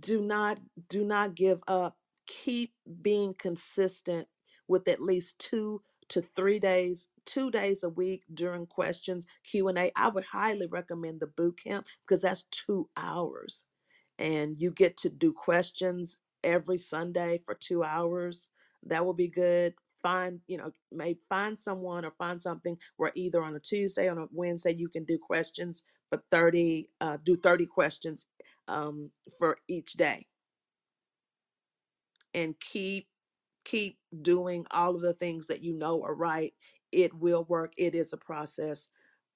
Do 0.00 0.22
not, 0.22 0.60
do 0.88 1.04
not 1.04 1.34
give 1.34 1.60
up. 1.68 1.96
Keep 2.26 2.74
being 3.02 3.34
consistent 3.38 4.28
with 4.68 4.88
at 4.88 5.02
least 5.02 5.40
two 5.40 5.82
to 6.10 6.22
three 6.22 6.60
days, 6.60 7.08
two 7.26 7.50
days 7.50 7.84
a 7.84 7.90
week 7.90 8.24
during 8.34 8.66
questions 8.66 9.26
Q 9.44 9.68
and 9.68 9.78
A. 9.78 9.92
I 9.96 10.10
would 10.10 10.26
highly 10.26 10.66
recommend 10.66 11.20
the 11.20 11.28
boot 11.28 11.60
camp 11.64 11.86
because 12.06 12.22
that's 12.22 12.44
two 12.44 12.90
hours 12.96 13.66
and 14.18 14.60
you 14.60 14.70
get 14.72 14.96
to 14.98 15.10
do 15.10 15.32
questions 15.32 16.20
every 16.44 16.78
Sunday 16.78 17.40
for 17.44 17.54
two 17.54 17.84
hours, 17.84 18.50
that 18.84 19.04
will 19.06 19.14
be 19.14 19.28
good. 19.28 19.74
Find, 20.02 20.40
you 20.46 20.58
know, 20.58 20.70
may 20.92 21.16
find 21.28 21.58
someone 21.58 22.04
or 22.04 22.12
find 22.18 22.40
something 22.40 22.76
where 22.96 23.12
either 23.14 23.42
on 23.42 23.56
a 23.56 23.60
Tuesday, 23.60 24.08
on 24.08 24.18
a 24.18 24.26
Wednesday, 24.32 24.74
you 24.74 24.88
can 24.88 25.04
do 25.04 25.18
questions 25.18 25.84
for 26.10 26.22
30, 26.30 26.88
uh, 27.00 27.18
do 27.24 27.36
30 27.36 27.66
questions 27.66 28.26
um, 28.68 29.10
for 29.38 29.58
each 29.68 29.94
day. 29.94 30.26
And 32.34 32.54
keep 32.60 33.08
keep 33.64 33.98
doing 34.22 34.66
all 34.72 34.94
of 34.96 35.02
the 35.02 35.14
things 35.14 35.46
that 35.48 35.62
you 35.62 35.74
know 35.74 36.02
are 36.04 36.14
right. 36.14 36.54
It 36.92 37.14
will 37.14 37.44
work. 37.44 37.72
It 37.76 37.94
is 37.94 38.12
a 38.12 38.18
process. 38.18 38.88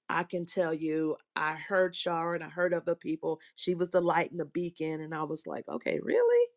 I 0.08 0.24
can 0.24 0.46
tell 0.46 0.74
you 0.74 1.16
i 1.36 1.54
heard 1.54 1.94
shara 1.94 2.34
and 2.36 2.44
i 2.44 2.48
heard 2.48 2.74
other 2.74 2.94
people. 2.94 3.40
She 3.56 3.74
was 3.74 3.90
the 3.90 4.00
light 4.02 4.30
and 4.30 4.40
the 4.40 4.44
beacon 4.46 5.00
and 5.00 5.14
i 5.14 5.22
was 5.22 5.46
like 5.46 5.64
okay 5.68 5.98
really 6.02 6.48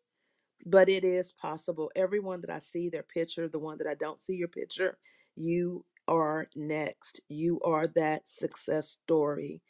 but 0.64 0.88
it 0.88 1.04
is 1.04 1.32
possible 1.32 1.90
everyone 1.96 2.40
that 2.40 2.50
i 2.50 2.58
see 2.58 2.88
their 2.88 3.02
picture 3.02 3.48
the 3.48 3.58
one 3.58 3.78
that 3.78 3.86
i 3.86 3.94
don't 3.94 4.20
see 4.20 4.34
your 4.34 4.48
picture 4.48 4.98
you 5.36 5.84
are 6.08 6.48
next 6.56 7.20
you 7.28 7.60
are 7.64 7.86
that 7.86 8.26
success 8.26 8.88
story 8.88 9.60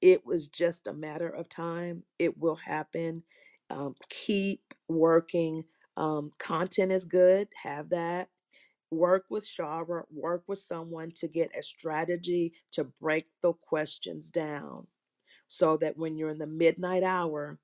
it 0.00 0.24
was 0.24 0.48
just 0.48 0.86
a 0.86 0.92
matter 0.92 1.28
of 1.28 1.48
time. 1.48 2.04
It 2.18 2.38
will 2.38 2.56
happen. 2.56 3.22
Um, 3.70 3.94
keep 4.08 4.62
working. 4.88 5.64
Um, 5.96 6.30
content 6.38 6.92
is 6.92 7.04
good. 7.04 7.48
Have 7.62 7.88
that. 7.90 8.28
Work 8.90 9.26
with 9.30 9.46
Shara. 9.46 10.04
Work 10.12 10.44
with 10.48 10.58
someone 10.60 11.10
to 11.16 11.28
get 11.28 11.56
a 11.58 11.62
strategy 11.62 12.54
to 12.72 12.84
break 12.84 13.28
the 13.42 13.52
questions 13.54 14.30
down 14.30 14.86
so 15.48 15.76
that 15.78 15.98
when 15.98 16.16
you're 16.16 16.30
in 16.30 16.38
the 16.38 16.46
midnight 16.46 17.02
hour, 17.02 17.58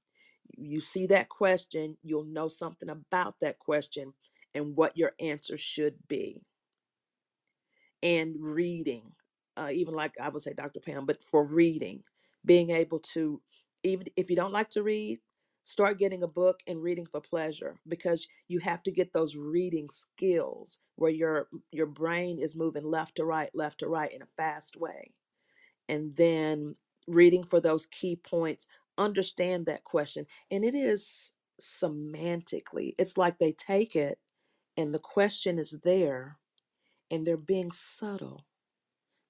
you 0.56 0.80
see 0.80 1.06
that 1.08 1.28
question, 1.30 1.98
you'll 2.02 2.24
know 2.24 2.48
something 2.48 2.90
about 2.90 3.36
that 3.40 3.58
question 3.58 4.14
and 4.54 4.76
what 4.76 4.96
your 4.98 5.12
answer 5.20 5.58
should 5.58 5.96
be 6.08 6.40
and 8.02 8.36
reading, 8.40 9.12
uh, 9.58 9.70
even 9.74 9.94
like 9.94 10.14
I 10.22 10.30
would 10.30 10.42
say 10.42 10.54
Dr. 10.54 10.80
Pam, 10.80 11.06
but 11.06 11.22
for 11.24 11.44
reading, 11.46 12.04
being 12.46 12.72
able 12.72 13.00
to, 13.14 13.42
even 13.84 14.08
if 14.16 14.30
you 14.30 14.36
don't 14.36 14.54
like 14.54 14.70
to 14.72 14.84
read, 14.84 15.20
start 15.66 16.00
getting 16.00 16.24
a 16.24 16.28
book 16.28 16.62
and 16.68 16.82
reading 16.82 17.06
for 17.06 17.20
pleasure 17.22 17.76
because 17.88 18.28
you 18.48 18.60
have 18.60 18.82
to 18.84 18.92
get 18.92 19.14
those 19.14 19.36
reading 19.36 19.88
skills 19.90 20.80
where 20.96 21.12
your 21.12 21.48
your 21.72 21.86
brain 21.86 22.40
is 22.40 22.56
moving 22.56 22.84
left 22.86 23.16
to 23.18 23.26
right, 23.26 23.50
left 23.54 23.80
to 23.80 23.88
right 23.88 24.12
in 24.12 24.22
a 24.22 24.26
fast 24.38 24.78
way. 24.78 25.12
And 25.88 26.16
then 26.16 26.76
reading 27.08 27.44
for 27.44 27.60
those 27.60 27.86
key 27.86 28.16
points, 28.16 28.66
understand 28.98 29.66
that 29.66 29.84
question. 29.84 30.26
And 30.50 30.64
it 30.64 30.74
is 30.74 31.32
semantically, 31.60 32.94
it's 32.98 33.16
like 33.18 33.38
they 33.38 33.52
take 33.52 33.96
it 33.96 34.18
and 34.76 34.94
the 34.94 34.98
question 34.98 35.58
is 35.58 35.80
there 35.84 36.38
and 37.10 37.26
they're 37.26 37.36
being 37.36 37.70
subtle. 37.70 38.46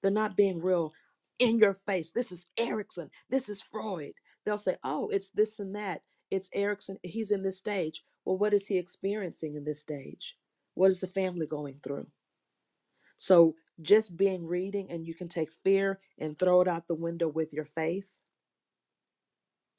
They're 0.01 0.11
not 0.11 0.37
being 0.37 0.61
real 0.61 0.93
in 1.39 1.59
your 1.59 1.75
face. 1.87 2.11
This 2.11 2.31
is 2.31 2.47
Erikson. 2.57 3.09
This 3.29 3.49
is 3.49 3.61
Freud. 3.61 4.13
They'll 4.45 4.57
say, 4.57 4.77
oh, 4.83 5.09
it's 5.09 5.29
this 5.31 5.59
and 5.59 5.75
that. 5.75 6.01
It's 6.31 6.49
Erikson. 6.53 6.97
He's 7.03 7.31
in 7.31 7.43
this 7.43 7.57
stage. 7.57 8.03
Well, 8.25 8.37
what 8.37 8.53
is 8.53 8.67
he 8.67 8.77
experiencing 8.77 9.55
in 9.55 9.65
this 9.65 9.81
stage? 9.81 10.37
What 10.75 10.91
is 10.91 10.99
the 11.01 11.07
family 11.07 11.45
going 11.45 11.79
through? 11.83 12.07
So 13.17 13.55
just 13.81 14.17
being 14.17 14.47
reading, 14.47 14.91
and 14.91 15.05
you 15.05 15.13
can 15.15 15.27
take 15.27 15.49
fear 15.63 15.99
and 16.19 16.37
throw 16.37 16.61
it 16.61 16.67
out 16.67 16.87
the 16.87 16.95
window 16.95 17.27
with 17.27 17.53
your 17.53 17.65
faith, 17.65 18.21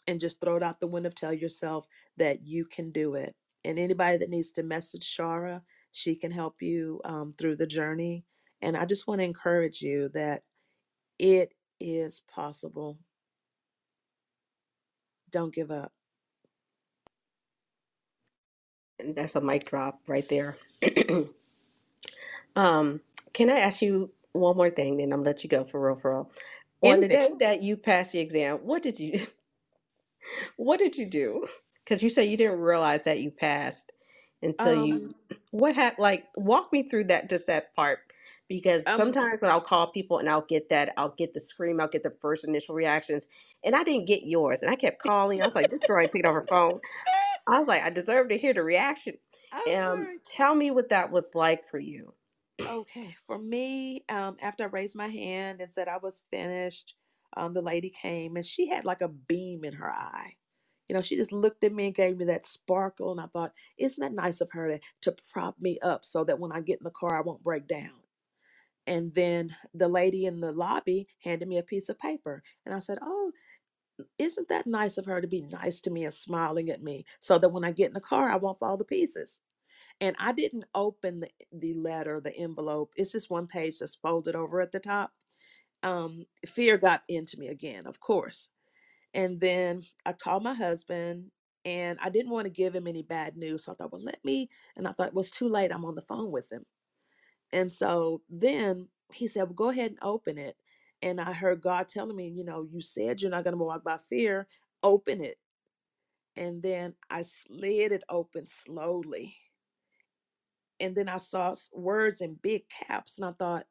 and 0.07 0.21
just 0.21 0.41
throw 0.41 0.57
it 0.57 0.63
out 0.63 0.81
the 0.81 0.87
window. 0.87 1.11
Tell 1.11 1.33
yourself 1.33 1.87
that 2.17 2.47
you 2.47 2.65
can 2.67 2.91
do 2.91 3.15
it. 3.15 3.35
And 3.65 3.79
anybody 3.79 4.19
that 4.19 4.31
needs 4.31 4.53
to 4.53 4.63
message 4.63 5.05
Shara, 5.07 5.63
she 5.93 6.17
can 6.17 6.31
help 6.33 6.63
you 6.63 7.01
um, 7.05 7.33
through 7.39 7.57
the 7.57 7.67
journey. 7.67 8.25
And 8.63 8.77
I 8.77 8.85
just 8.87 9.07
want 9.07 9.21
to 9.21 9.27
encourage 9.27 9.83
you 9.83 10.11
that 10.11 10.43
it 11.19 11.55
is 11.81 12.23
possible. 12.35 12.99
Don't 15.31 15.55
give 15.55 15.71
up. 15.71 15.93
And 19.01 19.17
that's 19.17 19.37
a 19.37 19.41
mic 19.41 19.67
drop 19.67 20.01
right 20.09 20.29
there. 20.29 20.57
um, 22.57 23.01
can 23.35 23.51
I 23.51 23.61
ask 23.61 23.83
you 23.83 24.13
one 24.33 24.57
more 24.57 24.71
thing, 24.71 24.99
then 24.99 25.13
I'm 25.13 25.21
gonna 25.21 25.31
let 25.31 25.45
you 25.45 25.51
go 25.51 25.65
for 25.65 25.81
real, 25.81 25.97
for 25.97 26.13
real. 26.15 26.33
On 26.83 27.01
the 27.01 27.09
day 27.09 27.31
that 27.41 27.63
you 27.63 27.77
passed 27.77 28.13
the 28.13 28.21
exam, 28.21 28.59
what 28.59 28.83
did 28.83 29.01
you 29.01 29.15
what 30.57 30.79
did 30.79 30.97
you 30.97 31.07
do? 31.07 31.47
Because 31.85 32.03
you 32.03 32.09
said 32.11 32.23
you 32.23 32.37
didn't 32.37 32.61
realize 32.61 33.05
that 33.05 33.21
you 33.21 33.31
passed 33.31 33.93
until 34.43 34.75
Um, 34.75 34.75
you 34.75 35.15
what 35.51 35.75
happened 35.75 36.03
like 36.03 36.27
walk 36.37 36.73
me 36.73 36.83
through 36.83 37.05
that 37.05 37.31
just 37.31 37.47
that 37.47 37.75
part 37.75 38.01
because 38.49 38.87
um, 38.87 38.93
sometimes 38.93 39.41
when 39.43 39.51
I'll 39.51 39.61
call 39.61 39.91
people 39.91 40.19
and 40.19 40.29
I'll 40.29 40.45
get 40.45 40.69
that 40.69 40.93
I'll 40.97 41.15
get 41.17 41.33
the 41.35 41.41
scream 41.41 41.81
I'll 41.81 41.89
get 41.89 42.03
the 42.03 42.17
first 42.21 42.47
initial 42.47 42.75
reactions 42.75 43.27
and 43.65 43.75
I 43.77 43.85
didn't 43.85 44.07
get 44.07 44.25
yours 44.25 44.61
and 44.63 44.71
I 44.71 44.77
kept 44.77 45.01
calling 45.01 45.41
I 45.43 45.45
was 45.47 45.55
like 45.55 45.71
this 45.71 45.85
girl 45.85 46.03
ain't 46.03 46.13
picking 46.13 46.27
up 46.27 46.35
her 46.35 46.43
phone 46.43 46.81
I 47.47 47.59
was 47.59 47.69
like 47.69 47.83
I 47.83 47.91
deserve 47.91 48.29
to 48.31 48.39
hear 48.39 48.55
the 48.55 48.63
reaction 48.65 49.17
I'm 49.53 49.73
um 49.73 50.09
sorry. 50.09 50.19
tell 50.27 50.55
me 50.55 50.71
what 50.71 50.91
that 50.91 51.11
was 51.11 51.35
like 51.35 51.65
for 51.65 51.79
you 51.79 52.15
Okay, 52.67 53.13
for 53.27 53.39
me, 53.39 54.05
um, 54.09 54.37
after 54.41 54.65
I 54.65 54.69
raised 54.69 54.97
my 54.97 55.09
hand 55.09 55.61
and 55.61 55.71
said 55.71 55.87
I 55.89 55.99
was 55.99 56.21
finished, 56.31 56.95
um, 57.37 57.55
the 57.55 57.63
lady 57.63 57.91
came 57.91 58.37
and 58.37 58.47
she 58.47 58.69
had 58.69 58.85
like 58.85 59.01
a 59.01 59.09
beam 59.09 59.65
in 59.65 59.75
her 59.75 59.91
eye. 59.91 60.37
You 60.89 60.95
know, 60.95 61.03
she 61.03 61.17
just 61.17 61.33
looked 61.33 61.65
at 61.65 61.73
me 61.73 61.87
and 61.87 61.95
gave 61.95 62.19
me 62.19 62.27
that 62.27 62.45
sparkle, 62.45 63.11
and 63.11 63.21
I 63.21 63.27
thought, 63.27 63.55
isn't 63.79 64.03
that 64.03 64.13
nice 64.13 64.43
of 64.43 64.51
her 64.53 64.69
to, 64.69 64.81
to 65.03 65.17
prop 65.33 65.57
me 65.59 65.79
up 65.81 66.05
so 66.05 66.25
that 66.25 66.39
when 66.39 66.53
I 66.53 66.61
get 66.61 66.81
in 66.81 66.85
the 66.85 66.91
car, 66.91 67.17
I 67.17 67.23
won't 67.23 67.43
break 67.43 67.67
down. 67.67 68.03
And 68.87 69.15
then 69.15 69.57
the 69.73 69.89
lady 69.89 70.27
in 70.27 70.41
the 70.41 70.53
lobby 70.53 71.09
handed 71.23 71.49
me 71.49 71.57
a 71.57 71.63
piece 71.63 71.89
of 71.89 71.99
paper, 71.99 72.43
and 72.67 72.75
I 72.75 72.81
said, 72.81 72.99
oh, 73.01 73.33
isn't 74.19 74.49
that 74.49 74.67
nice 74.67 74.99
of 74.99 75.07
her 75.07 75.21
to 75.21 75.27
be 75.29 75.41
nice 75.41 75.81
to 75.83 75.91
me 75.91 76.05
and 76.05 76.13
smiling 76.13 76.69
at 76.69 76.83
me 76.83 77.07
so 77.21 77.39
that 77.39 77.51
when 77.51 77.65
I 77.65 77.71
get 77.71 77.89
in 77.89 77.95
the 77.95 78.01
car, 78.01 78.31
I 78.31 78.37
won't 78.37 78.59
fall 78.59 78.77
to 78.77 78.85
pieces? 78.85 79.41
And 80.01 80.17
I 80.19 80.33
didn't 80.33 80.65
open 80.75 81.21
the, 81.21 81.29
the 81.53 81.75
letter, 81.75 82.21
the 82.21 82.37
envelope. 82.37 82.93
It's 82.97 83.13
just 83.13 83.31
one 83.31 83.47
page 83.47 83.79
that's 83.79 83.95
folded 83.95 84.35
over 84.35 84.61
at 84.61 84.73
the 84.73 84.81
top. 84.81 85.13
Um, 85.85 86.27
fear 86.47 86.79
got 86.79 87.05
into 87.09 87.39
me 87.41 87.49
again, 87.49 87.87
of 87.87 88.01
course. 88.01 88.51
And 89.15 89.41
then 89.41 89.85
I 90.07 90.13
called 90.13 90.43
my 90.45 90.55
husband 90.55 91.31
and 91.65 91.99
I 92.03 92.11
didn't 92.11 92.33
want 92.33 92.47
to 92.47 92.51
give 92.51 92.75
him 92.75 92.87
any 92.87 93.03
bad 93.03 93.37
news. 93.37 93.65
So 93.65 93.73
I 93.73 93.77
thought, 93.77 93.93
well, 93.93 94.03
let 94.03 94.25
me. 94.25 94.51
And 94.77 94.89
I 94.89 94.93
thought 94.93 95.09
it 95.09 95.15
was 95.15 95.31
too 95.31 95.49
late. 95.49 95.73
I'm 95.73 95.85
on 95.87 95.97
the 95.97 96.03
phone 96.03 96.33
with 96.33 96.53
him. 96.53 96.67
And 97.53 97.73
so 97.73 98.23
then 98.31 98.89
he 99.13 99.29
said, 99.29 99.45
well, 99.45 99.55
go 99.55 99.71
ahead 99.71 99.93
and 99.93 100.01
open 100.03 100.39
it. 100.39 100.57
And 101.03 101.21
I 101.21 101.33
heard 101.35 101.63
God 101.63 101.89
telling 101.89 102.17
me, 102.17 102.29
you 102.29 102.45
know, 102.45 102.67
you 102.71 102.81
said 102.83 103.23
you're 103.23 103.31
not 103.31 103.45
going 103.45 103.57
to 103.59 103.65
walk 103.65 103.85
by 103.85 103.99
fear, 104.11 104.49
open 104.83 105.23
it. 105.23 105.37
And 106.37 106.63
then 106.63 106.95
I 107.11 107.23
slid 107.23 107.93
it 107.93 108.05
open 108.09 108.47
slowly 108.47 109.37
and 110.81 110.95
then 110.95 111.09
I 111.09 111.19
saw 111.19 111.55
words 111.73 112.21
in 112.21 112.35
big 112.43 112.65
caps, 112.69 113.19
and 113.19 113.27
I 113.27 113.33
thought, 113.33 113.65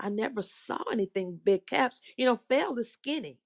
I 0.00 0.08
never 0.10 0.42
saw 0.42 0.78
anything 0.92 1.40
big 1.44 1.66
caps. 1.66 2.00
You 2.16 2.26
know, 2.26 2.36
fail 2.36 2.76
is 2.78 2.92
skinny. 2.92 3.38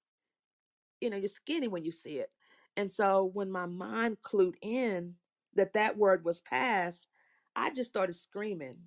You 1.01 1.09
know, 1.09 1.17
you're 1.17 1.27
skinny 1.27 1.67
when 1.67 1.83
you 1.83 1.91
see 1.91 2.17
it. 2.17 2.31
And 2.77 2.91
so 2.91 3.29
when 3.33 3.51
my 3.51 3.65
mind 3.65 4.17
clued 4.23 4.55
in 4.61 5.15
that 5.55 5.73
that 5.73 5.97
word 5.97 6.25
was 6.25 6.41
passed, 6.41 7.07
I 7.55 7.69
just 7.71 7.91
started 7.91 8.13
screaming. 8.13 8.77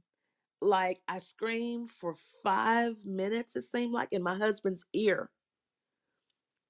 Like 0.60 1.00
I 1.08 1.18
screamed 1.18 1.90
for 1.92 2.16
five 2.42 2.96
minutes, 3.04 3.56
it 3.56 3.62
seemed 3.62 3.92
like, 3.92 4.08
in 4.12 4.22
my 4.22 4.36
husband's 4.36 4.86
ear 4.94 5.30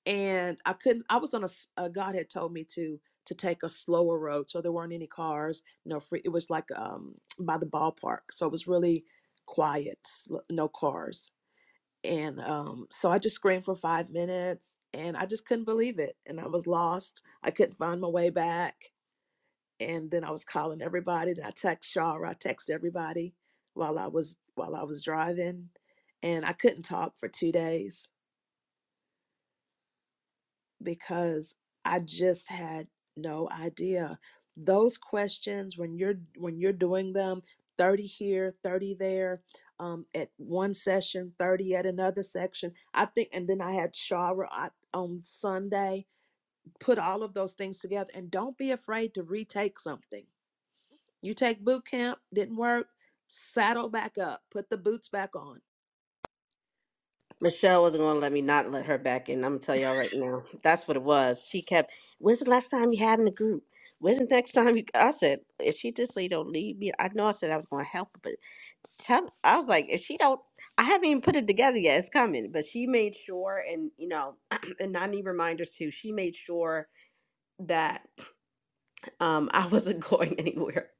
and 0.07 0.59
I 0.65 0.73
couldn't. 0.73 1.05
I 1.11 1.19
was 1.19 1.35
on 1.35 1.43
a, 1.43 1.47
Uh, 1.77 1.89
God 1.89 2.15
had 2.15 2.31
told 2.31 2.53
me 2.53 2.65
to 2.75 3.01
to 3.27 3.35
take 3.35 3.63
a 3.65 3.69
slower 3.69 4.19
road, 4.19 4.49
so 4.49 4.61
there 4.61 4.71
weren't 4.73 4.93
any 4.93 5.07
cars. 5.09 5.63
No 5.85 5.99
free. 6.01 6.23
It 6.25 6.31
was 6.31 6.49
like 6.51 6.71
um 6.77 7.15
by 7.41 7.59
the 7.59 7.67
ballpark, 7.67 8.21
so 8.31 8.47
it 8.47 8.53
was 8.53 8.67
really 8.69 9.05
quiet, 9.47 9.99
no 10.51 10.69
cars. 10.69 11.33
And 12.05 12.41
um, 12.41 12.87
so 12.91 13.11
I 13.11 13.19
just 13.19 13.37
screamed 13.37 13.65
for 13.65 13.77
five 13.77 14.11
minutes, 14.11 14.77
and 14.95 15.17
I 15.17 15.27
just 15.27 15.47
couldn't 15.47 15.65
believe 15.65 15.99
it. 15.99 16.17
And 16.27 16.41
I 16.41 16.47
was 16.47 16.67
lost. 16.67 17.23
I 17.43 17.51
couldn't 17.51 17.79
find 17.79 18.01
my 18.01 18.09
way 18.09 18.31
back. 18.31 18.77
And 19.81 20.11
then 20.11 20.25
I 20.25 20.31
was 20.31 20.45
calling 20.45 20.83
everybody. 20.83 21.35
Then 21.35 21.47
I 21.47 21.51
text 21.51 21.95
Shara. 21.95 22.29
I 22.29 22.35
text 22.35 22.71
everybody 22.71 23.35
while 23.75 23.99
I 23.99 24.07
was 24.07 24.37
while 24.55 24.77
I 24.77 24.85
was 24.85 25.03
driving, 25.05 25.71
and 26.23 26.47
I 26.47 26.53
couldn't 26.53 26.85
talk 26.85 27.19
for 27.19 27.29
two 27.29 27.53
days 27.53 28.09
because 30.83 31.57
I 31.85 32.01
just 32.01 32.49
had 32.51 32.89
no 33.17 33.49
idea. 33.51 34.19
Those 34.57 34.99
questions 34.99 35.77
when 35.79 35.97
you're 35.97 36.17
when 36.39 36.59
you're 36.59 36.73
doing 36.73 37.13
them, 37.13 37.43
30 37.79 38.07
here, 38.07 38.57
30 38.65 38.95
there, 38.95 39.43
um, 39.81 40.07
at 40.15 40.31
one 40.39 40.75
session, 40.75 41.33
30 41.39 41.75
at 41.77 41.87
another 41.87 42.23
section. 42.25 42.73
I 42.95 43.07
think, 43.07 43.31
and 43.35 43.49
then 43.49 43.61
I 43.63 43.73
had 43.73 43.95
Shara 43.95 44.49
on 44.95 45.21
Sunday. 45.23 45.99
put 46.81 46.99
all 46.99 47.23
of 47.23 47.35
those 47.35 47.55
things 47.55 47.81
together 47.81 48.11
and 48.15 48.31
don't 48.31 48.57
be 48.59 48.71
afraid 48.71 49.15
to 49.15 49.23
retake 49.23 49.79
something. 49.81 50.25
You 51.23 51.35
take 51.35 51.65
boot 51.65 51.87
camp, 51.87 52.19
didn't 52.35 52.57
work, 52.57 52.89
saddle 53.29 53.91
back 53.91 54.19
up, 54.19 54.43
put 54.51 54.71
the 54.71 54.79
boots 54.79 55.09
back 55.09 55.37
on. 55.37 55.61
Michelle 57.41 57.83
wasn't 57.83 58.03
going 58.03 58.17
to 58.17 58.21
let 58.21 58.33
me 58.33 58.43
not 58.43 58.71
let 58.73 58.87
her 58.87 58.99
back 58.99 59.29
in. 59.31 59.45
I'm 59.45 59.53
going 59.53 59.61
to 59.61 59.67
tell 59.67 59.77
y'all 59.79 59.97
right 59.97 60.13
now. 60.15 60.43
That's 60.65 60.89
what 60.89 60.97
it 60.99 61.05
was. 61.05 61.45
She 61.49 61.63
kept, 61.63 61.93
when's 62.19 62.41
the 62.41 62.51
last 62.51 62.71
time 62.71 62.91
you 62.93 62.99
having 62.99 63.29
a 63.29 63.33
group? 63.33 63.65
When's 64.01 64.19
the 64.19 64.27
next 64.27 64.53
time 64.53 64.77
you, 64.77 64.85
I 64.95 65.13
said, 65.13 65.41
if 65.61 65.79
she 65.79 65.93
just 65.93 66.17
leave, 66.17 66.31
don't 66.31 66.51
leave 66.51 66.79
me. 66.79 66.93
I 66.99 67.11
know 67.15 67.27
I 67.27 67.33
said 67.33 67.51
I 67.53 67.57
was 67.59 67.67
to 67.67 67.85
help 67.85 68.11
her, 68.15 68.21
but 68.23 68.33
tell, 69.01 69.31
I 69.45 69.57
was 69.59 69.67
like, 69.69 69.87
if 69.91 70.05
she 70.05 70.19
don't, 70.19 70.41
I 70.79 70.85
haven't 70.85 71.09
even 71.09 71.23
put 71.23 71.37
it 71.37 71.47
together 71.49 71.79
yet. 71.79 72.01
It's 72.01 72.11
coming. 72.11 72.51
But 72.53 72.67
she 72.67 72.87
made 72.87 73.17
sure, 73.17 73.65
and, 73.71 73.91
you 73.99 74.09
know, 74.09 74.37
and 74.81 74.97
I 74.97 75.07
need 75.07 75.27
reminders 75.27 75.73
too. 75.73 75.91
She 75.91 76.13
made 76.13 76.35
sure 76.35 76.89
that 77.61 78.03
um, 79.21 79.51
I 79.53 79.67
wasn't 79.73 80.01
going 80.01 80.35
anywhere. 80.41 80.91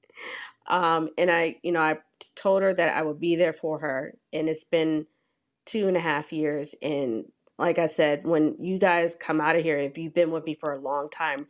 Um, 0.69 1.11
and 1.19 1.31
I, 1.31 1.57
you 1.65 1.73
know, 1.73 1.81
I 1.81 1.99
told 2.37 2.63
her 2.63 2.75
that 2.75 2.97
I 2.97 3.03
would 3.03 3.21
be 3.21 3.37
there 3.37 3.55
for 3.55 3.81
her. 3.81 4.15
And 4.33 4.49
it's 4.49 4.65
been, 4.65 5.07
two 5.67 5.89
and 5.89 5.97
a 5.97 6.01
half 6.01 6.33
years. 6.33 6.75
And 6.83 7.25
like 7.59 7.79
I 7.79 7.87
said, 7.87 8.27
when 8.27 8.57
you 8.61 8.79
guys 8.79 9.15
come 9.19 9.41
out 9.41 9.57
of 9.57 9.63
here, 9.63 9.79
if 9.79 9.99
you've 9.99 10.15
been 10.15 10.31
with 10.31 10.45
me 10.45 10.55
for 10.55 10.73
a 10.73 10.79
long 10.81 11.09
time, 11.11 11.47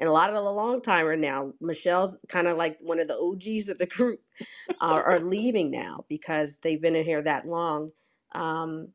and 0.00 0.08
a 0.10 0.12
lot 0.12 0.30
of 0.30 0.36
the 0.36 0.42
long 0.52 0.82
timer 0.82 1.16
now, 1.16 1.54
Michelle's 1.62 2.18
kind 2.28 2.48
of 2.48 2.58
like 2.58 2.78
one 2.82 3.00
of 3.00 3.08
the 3.08 3.18
OGs 3.18 3.70
of 3.70 3.78
the 3.78 3.86
group, 3.86 4.22
uh, 4.80 5.02
are 5.06 5.20
leaving 5.20 5.70
now 5.70 6.04
because 6.08 6.58
they've 6.58 6.82
been 6.82 6.96
in 6.96 7.04
here 7.06 7.22
that 7.22 7.46
long. 7.46 7.90
Um, 8.34 8.90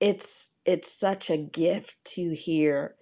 it's 0.00 0.54
it's 0.66 0.92
such 0.92 1.30
a 1.30 1.38
gift 1.38 1.96
to 2.04 2.34
hear 2.34 2.96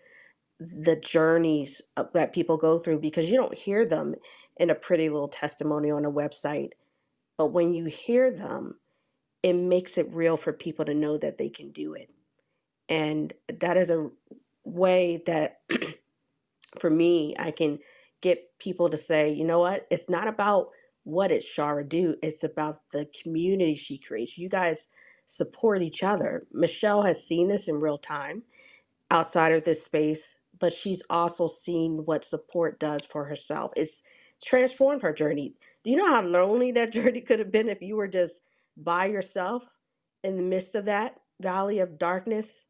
the 0.61 0.97
journeys 0.97 1.83
that 2.15 2.33
people 2.33 2.57
go 2.57 2.79
through 2.79 3.01
because 3.01 3.31
you 3.31 3.37
don't 3.37 3.55
hear 3.55 3.87
them 3.87 4.15
in 4.59 4.71
a 4.71 4.75
pretty 4.75 5.09
little 5.11 5.29
testimony 5.29 5.91
on 5.91 6.05
a 6.05 6.13
website, 6.13 6.71
but 7.39 7.49
when 7.53 7.75
you 7.75 7.87
hear 7.87 8.31
them, 8.33 8.77
it 9.43 9.55
makes 9.55 9.99
it 9.99 10.15
real 10.15 10.37
for 10.37 10.53
people 10.53 10.85
to 10.87 10.95
know 10.95 11.19
that 11.19 11.39
they 11.39 11.51
can 11.51 11.73
do 11.73 11.95
it. 11.95 12.11
And 12.89 13.33
that 13.61 13.77
is 13.79 13.91
a 13.91 14.11
way 14.65 15.23
that 15.27 15.61
for 16.81 16.91
me, 16.91 17.35
I 17.39 17.53
can 17.53 17.81
get 18.23 18.59
people 18.59 18.91
to 18.91 18.97
say, 18.99 19.33
you 19.33 19.45
know 19.45 19.61
what, 19.61 19.87
it's 19.91 20.11
not 20.11 20.29
about 20.29 20.69
what 21.05 21.29
did 21.29 21.43
Shara 21.43 21.89
do, 21.89 22.17
it's 22.23 22.45
about 22.45 22.79
the 22.93 23.09
community 23.23 23.77
she 23.77 23.99
creates. 23.99 24.39
You 24.39 24.49
guys 24.49 24.89
support 25.27 25.83
each 25.83 26.03
other. 26.05 26.43
Michelle 26.53 27.03
has 27.03 27.25
seen 27.27 27.49
this 27.49 27.69
in 27.69 27.81
real 27.81 27.99
time 27.99 28.43
outside 29.11 29.53
of 29.53 29.65
this 29.65 29.85
space, 29.85 30.37
but 30.61 30.73
she's 30.75 31.03
also 31.11 31.49
seen 31.49 32.05
what 32.07 32.25
support 32.25 32.81
does 32.81 33.07
for 33.07 33.25
herself. 33.27 33.73
It's 33.77 34.03
transformed 34.45 35.03
her 35.03 35.13
journey. 35.15 35.55
Do 35.85 35.91
you 35.91 35.97
know 35.99 36.09
how 36.11 36.23
lonely 36.23 36.73
that 36.73 36.93
journey 36.95 37.23
could 37.23 37.41
have 37.41 37.53
been 37.53 37.69
if 37.71 37.83
you 37.83 37.97
were 37.97 38.09
just 38.09 38.43
by 38.77 39.07
yourself 39.07 39.67
in 40.25 40.37
the 40.37 40.43
midst 40.43 40.75
of 40.75 40.87
that 40.87 41.17
valley 41.43 41.81
of 41.81 41.99
darkness 41.99 42.65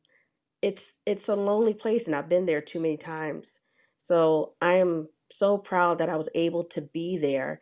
it's 0.62 0.94
it's 1.06 1.28
a 1.28 1.36
lonely 1.36 1.74
place 1.74 2.06
and 2.06 2.16
i've 2.16 2.28
been 2.28 2.46
there 2.46 2.60
too 2.60 2.80
many 2.80 2.96
times 2.96 3.60
so 4.04 4.54
i 4.62 4.74
am 4.74 5.08
so 5.32 5.58
proud 5.58 5.98
that 5.98 6.10
i 6.10 6.16
was 6.16 6.30
able 6.36 6.64
to 6.64 6.82
be 6.94 7.18
there 7.18 7.60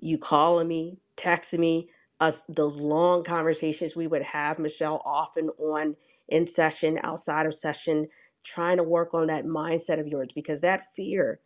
you 0.00 0.18
calling 0.18 0.68
me 0.68 0.98
texting 1.18 1.60
me 1.60 1.90
us 2.20 2.42
those 2.50 2.80
long 2.80 3.24
conversations 3.24 3.96
we 3.96 4.08
would 4.08 4.22
have 4.22 4.60
michelle 4.60 5.02
often 5.06 5.50
on 5.60 5.96
in 6.30 6.46
session 6.48 7.00
outside 7.04 7.46
of 7.46 7.54
session 7.54 8.08
trying 8.44 8.78
to 8.78 8.84
work 8.84 9.14
on 9.14 9.28
that 9.28 9.46
mindset 9.46 10.00
of 10.00 10.08
yours 10.08 10.30
because 10.36 10.62
that 10.62 10.94
fear 10.96 11.40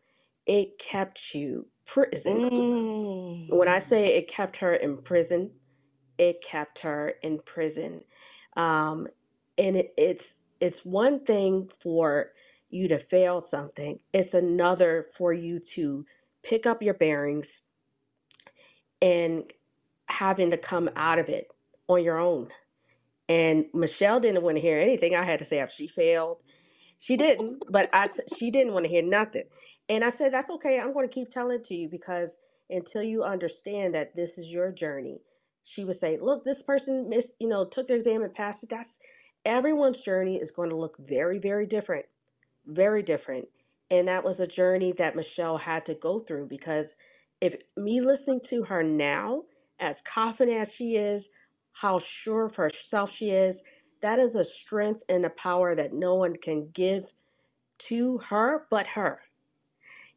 it 0.46 0.78
kept 0.80 1.34
you 1.34 1.68
prison 1.86 2.44
Mm. 2.46 3.48
when 3.48 3.68
i 3.68 3.78
say 3.78 4.16
it 4.16 4.28
kept 4.28 4.58
her 4.58 4.74
in 4.74 4.98
prison 4.98 5.50
it 6.18 6.42
kept 6.42 6.80
her 6.80 7.14
in 7.22 7.40
prison. 7.40 8.02
Um, 8.56 9.08
and 9.58 9.76
it, 9.76 9.94
it's 9.98 10.36
it's 10.62 10.86
one 10.86 11.24
thing 11.24 11.70
for 11.82 12.32
you 12.70 12.88
to 12.88 12.98
fail 12.98 13.40
something. 13.40 14.00
It's 14.12 14.34
another 14.34 15.06
for 15.16 15.32
you 15.32 15.60
to 15.74 16.06
pick 16.44 16.66
up 16.66 16.82
your 16.82 16.94
bearings 16.94 17.60
and 19.02 19.52
having 20.08 20.50
to 20.50 20.58
come 20.58 20.90
out 20.96 21.18
of 21.18 21.28
it 21.28 21.48
on 21.88 22.04
your 22.04 22.18
own. 22.18 22.48
And 23.28 23.66
Michelle 23.74 24.20
didn't 24.20 24.44
want 24.44 24.58
to 24.58 24.62
hear 24.62 24.80
anything 24.80 25.16
I 25.16 25.24
had 25.24 25.40
to 25.40 25.46
say 25.46 25.60
after 25.60 25.76
she 25.76 25.88
failed. 25.88 26.38
She 26.98 27.18
didn't, 27.18 27.64
but 27.70 27.90
I 27.94 28.08
t- 28.08 28.22
she 28.38 28.50
didn't 28.52 28.74
want 28.74 28.86
to 28.86 28.90
hear 28.90 29.02
nothing. 29.04 29.44
And 29.90 30.04
I 30.04 30.10
said, 30.10 30.32
that's 30.32 30.50
okay. 30.50 30.80
I'm 30.80 30.94
going 30.94 31.08
to 31.08 31.14
keep 31.14 31.30
telling 31.30 31.56
it 31.58 31.64
to 31.66 31.76
you 31.76 31.88
because 31.90 32.38
until 32.70 33.02
you 33.04 33.24
understand 33.24 33.94
that 33.94 34.16
this 34.16 34.38
is 34.38 34.50
your 34.52 34.72
journey, 34.72 35.20
she 35.64 35.84
would 35.84 35.96
say, 35.98 36.18
look, 36.20 36.44
this 36.44 36.62
person 36.62 37.10
missed, 37.10 37.34
you 37.40 37.48
know, 37.48 37.66
took 37.66 37.88
their 37.88 37.98
exam 37.98 38.22
and 38.22 38.34
passed 38.34 38.64
it. 38.64 38.70
That's 38.70 38.98
everyone's 39.44 39.98
journey 39.98 40.38
is 40.40 40.52
going 40.52 40.70
to 40.70 40.76
look 40.76 40.96
very, 40.98 41.38
very 41.38 41.66
different, 41.66 42.06
very 42.68 43.04
different. 43.04 43.48
And 43.90 44.08
that 44.08 44.24
was 44.24 44.40
a 44.40 44.48
journey 44.48 44.92
that 44.94 45.16
Michelle 45.16 45.58
had 45.58 45.86
to 45.86 45.94
go 45.94 46.20
through 46.20 46.48
because 46.48 46.96
if 47.42 47.56
me 47.76 48.02
listening 48.02 48.42
to 48.46 48.64
her 48.64 48.84
now, 48.84 49.44
as 49.80 50.02
confident 50.02 50.58
as 50.58 50.74
she 50.74 50.96
is, 50.96 51.30
how 51.74 52.00
sure 52.00 52.46
of 52.46 52.56
herself 52.56 53.12
she 53.12 53.32
is, 53.32 53.62
that 54.02 54.20
is 54.20 54.36
a 54.36 54.44
strength 54.44 55.04
and 55.10 55.26
a 55.26 55.30
power 55.30 55.76
that 55.76 55.94
no 55.94 56.16
one 56.16 56.36
can 56.36 56.70
give 56.74 57.12
to 57.78 58.18
her 58.18 58.66
but 58.70 58.88
her. 58.88 59.22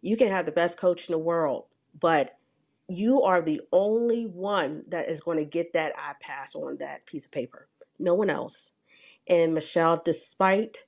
You 0.02 0.18
can 0.18 0.30
have 0.30 0.48
the 0.48 0.54
best 0.54 0.78
coach 0.78 1.10
in 1.10 1.14
the 1.14 1.20
world, 1.20 1.66
but 2.00 2.38
you 2.90 3.24
are 3.24 3.42
the 3.42 3.62
only 3.74 4.26
one 4.26 4.84
that 4.90 5.10
is 5.10 5.22
going 5.22 5.40
to 5.40 5.46
get 5.46 5.74
that 5.74 5.94
I 5.98 6.14
pass 6.22 6.56
on 6.56 6.78
that 6.80 7.06
piece 7.08 7.26
of 7.26 7.32
paper. 7.32 7.70
No 8.00 8.16
one 8.16 8.30
else. 8.32 8.72
And 9.28 9.54
Michelle, 9.54 10.02
despite 10.04 10.80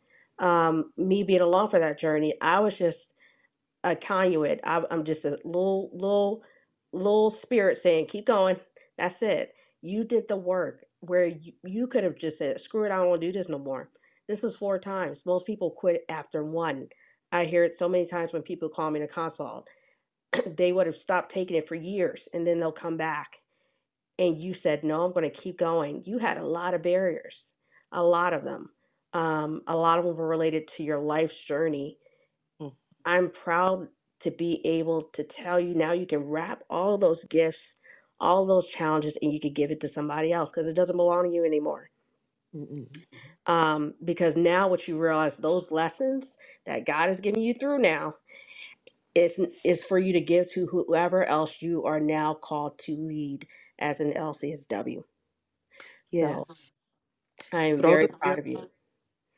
um, 0.43 0.93
me 0.97 1.23
being 1.23 1.41
along 1.41 1.69
for 1.69 1.79
that 1.79 1.99
journey, 1.99 2.35
I 2.41 2.61
was 2.61 2.77
just 2.77 3.15
a 3.85 3.97
conduit. 3.97 4.61
I, 4.65 4.83
I'm 4.91 5.05
just 5.05 5.25
a 5.25 5.39
little, 5.45 5.91
little, 5.93 6.43
little 6.93 7.31
spirit 7.31 7.79
saying, 7.79 8.07
"Keep 8.07 8.27
going." 8.27 8.57
That's 8.99 9.23
it. 9.23 9.55
You 9.83 10.05
did 10.05 10.29
the 10.29 10.37
work 10.37 10.85
where 11.01 11.27
you, 11.27 11.53
you 11.65 11.87
could 11.87 12.05
have 12.05 12.17
just 12.17 12.39
said, 12.39 12.61
"Screw 12.61 12.85
it, 12.85 12.93
I 12.93 12.97
don't 12.97 13.09
want 13.09 13.21
to 13.21 13.27
do 13.27 13.33
this 13.33 13.49
no 13.49 13.59
more." 13.59 13.91
This 14.29 14.43
was 14.43 14.57
four 14.57 14.79
times. 14.79 15.25
Most 15.27 15.47
people 15.47 15.71
quit 15.71 16.05
after 16.09 16.45
one. 16.45 16.89
I 17.33 17.45
hear 17.45 17.65
it 17.65 17.75
so 17.75 17.89
many 17.89 18.05
times 18.07 18.33
when 18.33 18.43
people 18.43 18.69
call 18.69 18.91
me 18.91 19.01
a 19.01 19.07
consult. 19.09 19.69
they 20.57 20.73
would 20.73 20.87
have 20.87 20.97
stopped 20.97 21.31
taking 21.31 21.57
it 21.57 21.67
for 21.69 21.75
years, 21.75 22.29
and 22.33 22.47
then 22.47 22.57
they'll 22.59 22.71
come 22.73 22.97
back. 22.97 23.41
And 24.19 24.37
you 24.39 24.53
said, 24.55 24.83
"No, 24.85 25.05
I'm 25.05 25.13
going 25.13 25.29
to 25.29 25.41
keep 25.41 25.57
going." 25.59 26.03
You 26.05 26.19
had 26.19 26.37
a 26.37 26.45
lot 26.47 26.73
of 26.75 26.83
barriers, 26.83 27.53
a 27.93 28.03
lot 28.03 28.33
of 28.33 28.45
them. 28.45 28.71
Um, 29.13 29.63
a 29.67 29.77
lot 29.77 29.99
of 29.99 30.05
them 30.05 30.17
were 30.17 30.27
related 30.27 30.67
to 30.69 30.83
your 30.83 30.99
life's 30.99 31.39
journey 31.43 31.97
Mm. 32.61 32.75
I'm 33.05 33.31
proud 33.31 33.89
to 34.21 34.31
be 34.31 34.65
able 34.65 35.03
to 35.03 35.25
tell 35.25 35.59
you 35.59 35.75
now 35.75 35.93
you 35.93 36.07
can 36.07 36.23
wrap 36.25 36.63
all 36.71 36.97
those 36.97 37.25
gifts, 37.25 37.75
all 38.21 38.47
those 38.47 38.69
challenges, 38.69 39.17
and 39.21 39.33
you 39.33 39.41
can 39.41 39.53
give 39.53 39.71
it 39.71 39.81
to 39.81 39.89
somebody 39.89 40.33
else 40.33 40.51
because 40.51 40.69
it 40.69 40.77
doesn't 40.77 40.97
belong 40.97 41.25
to 41.25 41.31
you 41.35 41.45
anymore. 41.45 41.91
Mm-mm. 42.55 42.87
Um, 43.47 43.95
because 44.05 44.37
now 44.37 44.67
what 44.69 44.87
you 44.87 44.99
realize 44.99 45.37
those 45.37 45.71
lessons 45.71 46.37
that 46.65 46.85
God 46.85 47.09
is 47.09 47.19
giving 47.21 47.43
you 47.43 47.53
through 47.53 47.79
now 47.79 48.15
is 49.15 49.39
is 49.65 49.83
for 49.83 49.99
you 49.99 50.13
to 50.13 50.21
give 50.21 50.51
to 50.53 50.67
whoever 50.67 51.25
else 51.25 51.61
you 51.61 51.85
are 51.85 51.99
now 51.99 52.33
called 52.35 52.79
to 52.79 52.95
lead 52.97 53.47
as 53.79 53.99
an 54.01 54.13
LCSW. 54.13 55.03
So 56.21 56.45
Yes. 56.45 56.71
I 57.53 57.63
am 57.65 57.81
Throw 57.81 57.83
very 57.83 58.07
the 58.07 58.09
proud 58.21 58.39
of 58.39 58.47
you. 58.47 58.69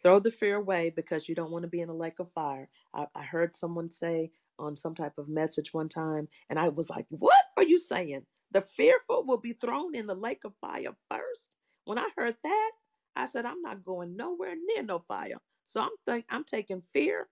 Throw 0.06 0.20
the 0.22 0.32
fear 0.32 0.58
away 0.58 0.92
because 0.96 1.30
you 1.30 1.36
don't 1.36 1.52
want 1.52 1.64
to 1.64 1.70
be 1.70 1.82
in 1.82 1.90
a 1.90 1.96
lake 1.96 2.20
of 2.22 2.32
fire. 2.34 2.70
I, 2.96 3.08
I 3.16 3.24
heard 3.24 3.58
someone 3.58 3.92
say 3.92 4.32
on 4.60 4.78
some 4.78 4.96
type 4.96 5.20
of 5.20 5.30
message 5.30 5.74
one 5.76 5.90
time, 5.90 6.30
and 6.50 6.60
I 6.60 6.70
was 6.70 6.92
like, 6.92 7.08
"What 7.10 7.36
are 7.58 7.66
you 7.66 7.80
saying? 7.80 8.26
The 8.54 8.62
fearful 8.62 9.26
will 9.28 9.40
be 9.42 9.54
thrown 9.54 9.96
in 9.96 10.08
the 10.08 10.16
lake 10.16 10.44
of 10.46 10.56
fire 10.62 10.96
first? 11.12 11.58
When 11.86 12.00
I 12.00 12.10
heard 12.18 12.38
that, 12.46 12.72
I 13.18 13.28
said, 13.28 13.46
"I'm 13.48 13.64
not 13.64 13.86
going 13.86 14.18
nowhere 14.18 14.56
near 14.56 14.84
no 14.84 15.00
fire." 15.02 15.42
So 15.68 15.82
I'm 16.08 16.24
I'm 16.30 16.46
taking 16.46 16.84
fear 16.84 17.30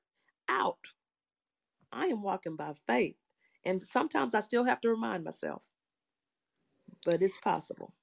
out. 0.49 0.79
I 1.93 2.07
am 2.07 2.23
walking 2.23 2.57
by 2.57 2.73
faith, 2.87 3.17
and 3.65 3.81
sometimes 3.81 4.35
I 4.35 4.41
still 4.41 4.65
have 4.65 4.81
to 4.83 4.89
remind 4.91 5.25
myself, 5.25 5.63
but 7.05 7.21
it's 7.23 7.37
possible. 7.39 7.93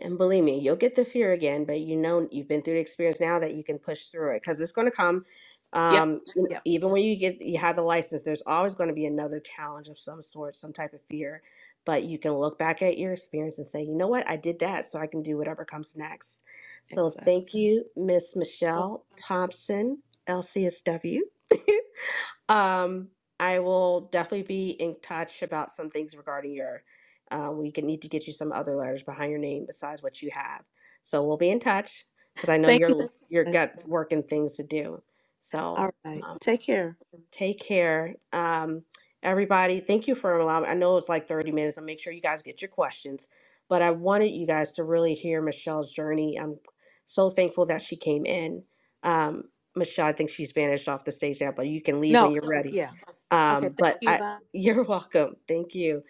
And 0.00 0.18
believe 0.18 0.44
me, 0.44 0.60
you'll 0.60 0.76
get 0.76 0.96
the 0.96 1.04
fear 1.06 1.32
again, 1.32 1.64
but 1.64 1.80
you 1.80 1.96
know 1.96 2.28
you've 2.32 2.48
been 2.48 2.62
through 2.62 2.74
the 2.74 2.80
experience 2.80 3.20
now 3.20 3.38
that 3.40 3.54
you 3.54 3.64
can 3.64 3.78
push 3.78 4.06
through 4.08 4.36
it 4.36 4.42
because 4.42 4.60
it's 4.60 4.72
going 4.72 4.90
to 4.90 4.96
come. 4.96 5.24
Um, 5.72 6.22
know, 6.36 6.48
Yep. 6.48 6.64
even 6.64 6.90
when 6.90 7.02
you 7.04 7.16
get 7.16 7.42
you 7.42 7.58
have 7.58 7.76
the 7.76 7.82
license, 7.82 8.22
there's 8.24 8.42
always 8.46 8.74
going 8.74 8.88
to 8.88 8.94
be 8.94 9.06
another 9.06 9.40
challenge 9.40 9.88
of 9.88 9.98
some 9.98 10.22
sort, 10.22 10.56
some 10.56 10.72
type 10.72 10.94
of 10.94 11.02
fear. 11.02 11.42
But 11.84 12.04
you 12.04 12.18
can 12.18 12.32
look 12.34 12.58
back 12.58 12.82
at 12.82 12.98
your 12.98 13.12
experience 13.12 13.58
and 13.58 13.66
say, 13.68 13.82
you 13.82 13.94
know 13.94 14.08
what, 14.08 14.28
I 14.28 14.36
did 14.36 14.60
that, 14.60 14.86
so 14.86 14.98
I 15.00 15.06
can 15.08 15.22
do 15.22 15.38
whatever 15.38 15.64
comes 15.64 15.96
next. 15.96 16.44
So 16.84 17.10
Exactly. 17.10 17.24
thank 17.24 17.54
you, 17.54 17.86
Miss 17.96 18.36
Michelle 18.36 19.06
Thompson, 19.16 20.02
LCSW, 20.28 21.20
um, 22.48 23.10
I 23.40 23.60
will 23.60 24.02
definitely 24.02 24.44
be 24.44 24.70
in 24.70 24.96
touch 25.02 25.42
about 25.42 25.72
some 25.72 25.90
things 25.90 26.16
regarding 26.16 26.54
your. 26.54 26.84
Uh, 27.30 27.50
we 27.54 27.72
can 27.72 27.86
need 27.86 28.02
to 28.02 28.08
get 28.08 28.26
you 28.26 28.32
some 28.34 28.52
other 28.52 28.76
letters 28.76 29.02
behind 29.04 29.30
your 29.30 29.40
name 29.40 29.66
besides 29.66 30.02
what 30.02 30.22
you 30.22 30.30
have. 30.32 30.64
So 31.02 31.24
we'll 31.24 31.36
be 31.38 31.50
in 31.50 31.60
touch 31.60 32.06
because 32.36 32.50
I 32.50 32.58
know 32.58 32.68
Thank 32.68 32.88
you 32.88 32.94
you're 32.94 33.10
you're 33.28 33.44
got 33.46 33.72
work 33.86 34.12
and 34.12 34.26
things 34.26 34.56
to 34.56 34.64
do. 34.64 35.02
So 35.38 35.58
All 35.76 35.90
right. 36.04 36.26
um, 36.26 36.38
Take 36.40 36.62
care. 36.62 36.98
take 37.32 37.60
care, 37.60 38.16
um, 38.32 38.84
everybody. 39.24 39.80
Thank 39.80 40.08
you 40.08 40.16
for 40.16 40.38
allowing. 40.38 40.68
I 40.70 40.74
know 40.74 40.98
it's 40.98 41.10
like 41.10 41.28
30 41.28 41.52
minutes. 41.52 41.78
I'll 41.78 41.84
make 41.84 42.00
sure 42.00 42.12
you 42.14 42.22
guys 42.22 42.42
get 42.42 42.62
your 42.62 42.70
questions, 42.70 43.28
but 43.68 43.82
I 43.82 43.92
wanted 43.92 44.32
you 44.32 44.46
guys 44.46 44.72
to 44.74 44.84
really 44.84 45.14
hear 45.14 45.42
Michelle's 45.42 45.92
journey. 45.92 46.38
I'm 46.40 46.58
so 47.06 47.30
thankful 47.30 47.66
that 47.66 47.82
she 47.82 47.96
came 47.96 48.26
in. 48.26 48.64
Um, 49.04 49.44
Michelle, 49.76 50.06
I 50.08 50.12
think 50.12 50.30
she's 50.30 50.52
vanished 50.52 50.88
off 50.88 51.04
the 51.04 51.12
stage 51.12 51.40
now, 51.42 51.52
but 51.56 51.68
you 51.68 51.82
can 51.82 52.00
leave 52.00 52.20
when 52.20 52.32
you're 52.32 52.46
ready. 52.46 52.78
yeah. 52.78 52.92
Um, 53.30 53.74
thank 53.76 53.78
but 53.78 54.02
you. 54.02 54.14
I, 54.14 54.18
Bye. 54.18 54.38
you're 54.52 54.84
welcome. 54.84 55.36
Thank 55.48 55.74
you, 55.76 56.02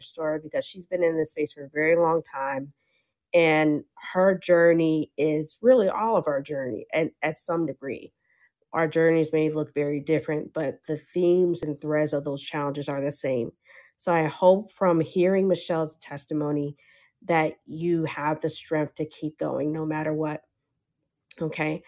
story, 0.00 0.40
because 0.42 0.64
she's 0.64 0.86
been 0.86 1.02
in 1.02 1.16
this 1.16 1.30
space 1.30 1.52
for 1.52 1.64
a 1.64 1.70
very 1.70 1.96
long 1.96 2.22
time, 2.22 2.72
and 3.34 3.84
her 4.12 4.36
journey 4.38 5.10
is 5.18 5.56
really 5.62 5.88
all 5.88 6.16
of 6.16 6.26
our 6.26 6.40
journey, 6.40 6.86
and 6.92 7.10
at 7.22 7.38
some 7.38 7.66
degree, 7.66 8.12
our 8.72 8.86
journeys 8.86 9.32
may 9.32 9.50
look 9.50 9.72
very 9.74 10.00
different, 10.00 10.52
but 10.52 10.80
the 10.86 10.96
themes 10.96 11.62
and 11.62 11.80
threads 11.80 12.12
of 12.12 12.24
those 12.24 12.42
challenges 12.42 12.88
are 12.88 13.00
the 13.00 13.12
same. 13.12 13.50
So 13.96 14.12
I 14.12 14.24
hope 14.24 14.70
from 14.72 15.00
hearing 15.00 15.48
Michelle's 15.48 15.96
testimony 15.96 16.76
that 17.24 17.54
you 17.64 18.04
have 18.04 18.40
the 18.40 18.50
strength 18.50 18.94
to 18.96 19.06
keep 19.06 19.38
going 19.38 19.72
no 19.72 19.86
matter 19.86 20.12
what. 20.12 20.42
Okay. 21.40 21.82